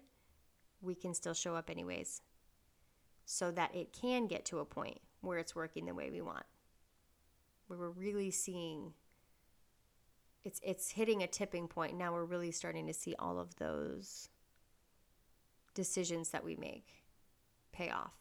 we 0.81 0.95
can 0.95 1.13
still 1.13 1.33
show 1.33 1.55
up 1.55 1.69
anyways 1.69 2.21
so 3.25 3.51
that 3.51 3.75
it 3.75 3.93
can 3.93 4.25
get 4.25 4.45
to 4.45 4.59
a 4.59 4.65
point 4.65 4.99
where 5.25 5.39
it's 5.39 5.55
working 5.55 5.85
the 5.85 5.93
way 5.93 6.09
we 6.09 6.21
want. 6.21 6.45
Where 7.67 7.79
we're 7.79 7.89
really 7.89 8.31
seeing 8.31 8.93
it's 10.43 10.61
it's 10.63 10.91
hitting 10.91 11.23
a 11.23 11.27
tipping 11.27 11.67
point. 11.67 11.97
Now 11.97 12.13
we're 12.13 12.25
really 12.25 12.51
starting 12.51 12.85
to 12.87 12.93
see 12.93 13.15
all 13.17 13.39
of 13.39 13.55
those 13.55 14.29
decisions 15.73 16.29
that 16.29 16.45
we 16.45 16.55
make 16.55 17.03
pay 17.73 17.89
off. 17.89 18.13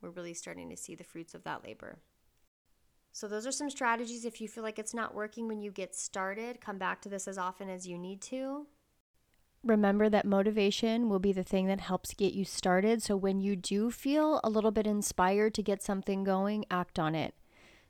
We're 0.00 0.10
really 0.10 0.34
starting 0.34 0.68
to 0.70 0.76
see 0.76 0.94
the 0.94 1.04
fruits 1.04 1.34
of 1.34 1.44
that 1.44 1.64
labor. 1.64 1.98
So, 3.12 3.28
those 3.28 3.46
are 3.46 3.52
some 3.52 3.70
strategies 3.70 4.24
if 4.24 4.40
you 4.40 4.48
feel 4.48 4.64
like 4.64 4.78
it's 4.78 4.92
not 4.92 5.14
working 5.14 5.46
when 5.46 5.62
you 5.62 5.70
get 5.70 5.94
started. 5.94 6.60
Come 6.60 6.78
back 6.78 7.00
to 7.02 7.08
this 7.08 7.28
as 7.28 7.38
often 7.38 7.70
as 7.70 7.86
you 7.86 7.96
need 7.96 8.20
to. 8.22 8.66
Remember 9.64 10.10
that 10.10 10.26
motivation 10.26 11.08
will 11.08 11.18
be 11.18 11.32
the 11.32 11.42
thing 11.42 11.66
that 11.68 11.80
helps 11.80 12.12
get 12.12 12.34
you 12.34 12.44
started. 12.44 13.02
So, 13.02 13.16
when 13.16 13.40
you 13.40 13.56
do 13.56 13.90
feel 13.90 14.40
a 14.44 14.50
little 14.50 14.70
bit 14.70 14.86
inspired 14.86 15.54
to 15.54 15.62
get 15.62 15.82
something 15.82 16.22
going, 16.22 16.66
act 16.70 16.98
on 16.98 17.14
it 17.14 17.34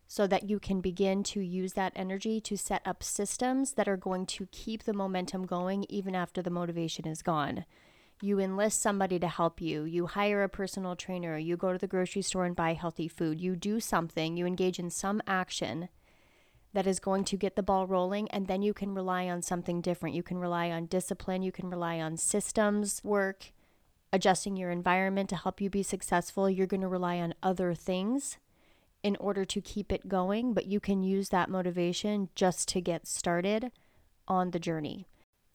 so 0.07 0.27
that 0.27 0.49
you 0.49 0.61
can 0.61 0.81
begin 0.81 1.23
to 1.25 1.41
use 1.41 1.73
that 1.73 1.93
energy 1.97 2.41
to 2.41 2.57
set 2.57 2.83
up 2.87 3.03
systems 3.03 3.73
that 3.73 3.89
are 3.89 3.97
going 3.97 4.27
to 4.27 4.47
keep 4.53 4.85
the 4.85 4.93
momentum 4.93 5.47
going 5.47 5.85
even 5.89 6.15
after 6.15 6.43
the 6.43 6.51
motivation 6.51 7.09
is 7.09 7.23
gone. 7.23 7.65
You 8.23 8.39
enlist 8.39 8.81
somebody 8.81 9.19
to 9.19 9.27
help 9.27 9.61
you, 9.61 9.83
you 9.83 10.07
hire 10.07 10.45
a 10.45 10.49
personal 10.49 10.95
trainer, 10.95 11.37
you 11.37 11.57
go 11.57 11.73
to 11.73 11.79
the 11.79 11.89
grocery 11.89 12.23
store 12.23 12.45
and 12.45 12.55
buy 12.55 12.75
healthy 12.75 13.09
food, 13.09 13.41
you 13.41 13.57
do 13.57 13.81
something, 13.81 14.37
you 14.37 14.47
engage 14.47 14.79
in 14.79 14.91
some 14.91 15.21
action 15.27 15.89
that 16.75 16.87
is 16.87 17.01
going 17.01 17.25
to 17.25 17.37
get 17.37 17.57
the 17.57 17.63
ball 17.63 17.87
rolling, 17.87 18.31
and 18.31 18.47
then 18.47 18.61
you 18.61 18.75
can 18.75 18.95
rely 18.95 19.29
on 19.29 19.41
something 19.41 19.81
different. 19.81 20.15
You 20.15 20.23
can 20.23 20.39
rely 20.39 20.71
on 20.71 20.87
discipline, 20.87 21.43
you 21.43 21.53
can 21.53 21.71
rely 21.71 22.01
on 22.01 22.17
systems 22.17 23.03
work, 23.03 23.53
adjusting 24.13 24.57
your 24.57 24.71
environment 24.71 25.31
to 25.31 25.37
help 25.37 25.61
you 25.61 25.71
be 25.71 25.83
successful. 25.83 26.51
You're 26.51 26.67
going 26.67 26.83
to 26.83 26.89
rely 26.89 27.21
on 27.21 27.35
other 27.43 27.75
things 27.75 28.39
in 29.03 29.17
order 29.17 29.45
to 29.45 29.61
keep 29.61 29.93
it 29.93 30.09
going, 30.09 30.53
but 30.53 30.67
you 30.67 30.81
can 30.81 31.03
use 31.03 31.29
that 31.29 31.49
motivation 31.49 32.29
just 32.35 32.69
to 32.69 32.81
get 32.81 33.07
started 33.07 33.71
on 34.27 34.51
the 34.51 34.59
journey. 34.59 35.07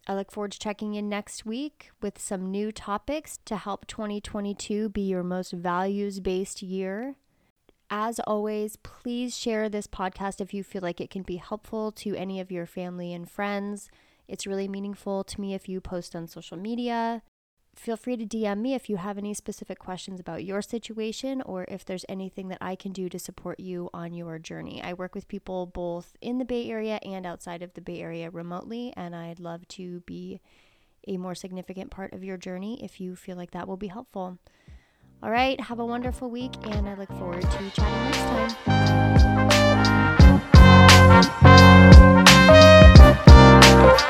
I 0.07 0.15
look 0.15 0.31
forward 0.31 0.53
to 0.53 0.59
checking 0.59 0.95
in 0.95 1.09
next 1.09 1.45
week 1.45 1.91
with 2.01 2.19
some 2.19 2.49
new 2.49 2.71
topics 2.71 3.39
to 3.45 3.57
help 3.57 3.85
2022 3.87 4.89
be 4.89 5.01
your 5.01 5.23
most 5.23 5.51
values 5.51 6.19
based 6.19 6.61
year. 6.61 7.15
As 7.89 8.19
always, 8.27 8.75
please 8.77 9.37
share 9.37 9.67
this 9.67 9.87
podcast 9.87 10.39
if 10.39 10.53
you 10.53 10.63
feel 10.63 10.81
like 10.81 11.01
it 11.01 11.09
can 11.09 11.23
be 11.23 11.37
helpful 11.37 11.91
to 11.93 12.15
any 12.15 12.39
of 12.39 12.51
your 12.51 12.65
family 12.65 13.13
and 13.13 13.29
friends. 13.29 13.89
It's 14.27 14.45
really 14.45 14.67
meaningful 14.67 15.23
to 15.23 15.41
me 15.41 15.55
if 15.55 15.67
you 15.67 15.81
post 15.81 16.15
on 16.15 16.27
social 16.27 16.57
media 16.57 17.23
feel 17.79 17.95
free 17.95 18.17
to 18.17 18.25
DM 18.25 18.59
me 18.59 18.73
if 18.73 18.89
you 18.89 18.97
have 18.97 19.17
any 19.17 19.33
specific 19.33 19.79
questions 19.79 20.19
about 20.19 20.43
your 20.43 20.61
situation 20.61 21.41
or 21.41 21.65
if 21.69 21.85
there's 21.85 22.05
anything 22.09 22.49
that 22.49 22.57
I 22.59 22.75
can 22.75 22.91
do 22.91 23.07
to 23.07 23.17
support 23.17 23.59
you 23.59 23.89
on 23.93 24.13
your 24.13 24.37
journey. 24.37 24.81
I 24.83 24.93
work 24.93 25.15
with 25.15 25.29
people 25.29 25.65
both 25.65 26.17
in 26.19 26.37
the 26.37 26.45
Bay 26.45 26.69
Area 26.69 26.99
and 27.03 27.25
outside 27.25 27.63
of 27.63 27.73
the 27.73 27.81
Bay 27.81 28.01
Area 28.01 28.29
remotely, 28.29 28.93
and 28.97 29.15
I'd 29.15 29.39
love 29.39 29.65
to 29.69 30.01
be 30.01 30.41
a 31.07 31.15
more 31.15 31.35
significant 31.35 31.89
part 31.89 32.13
of 32.13 32.23
your 32.23 32.35
journey 32.35 32.83
if 32.83 32.99
you 32.99 33.15
feel 33.15 33.37
like 33.37 33.51
that 33.51 33.67
will 33.67 33.77
be 33.77 33.87
helpful. 33.87 34.37
All 35.21 35.29
right, 35.29 35.59
have 35.59 35.79
a 35.79 35.85
wonderful 35.85 36.29
week, 36.29 36.53
and 36.63 36.87
I 36.87 36.93
look 36.93 37.09
forward 37.09 37.41
to 37.41 37.69
chatting 37.71 38.03
next 38.05 38.55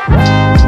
time. 0.06 0.59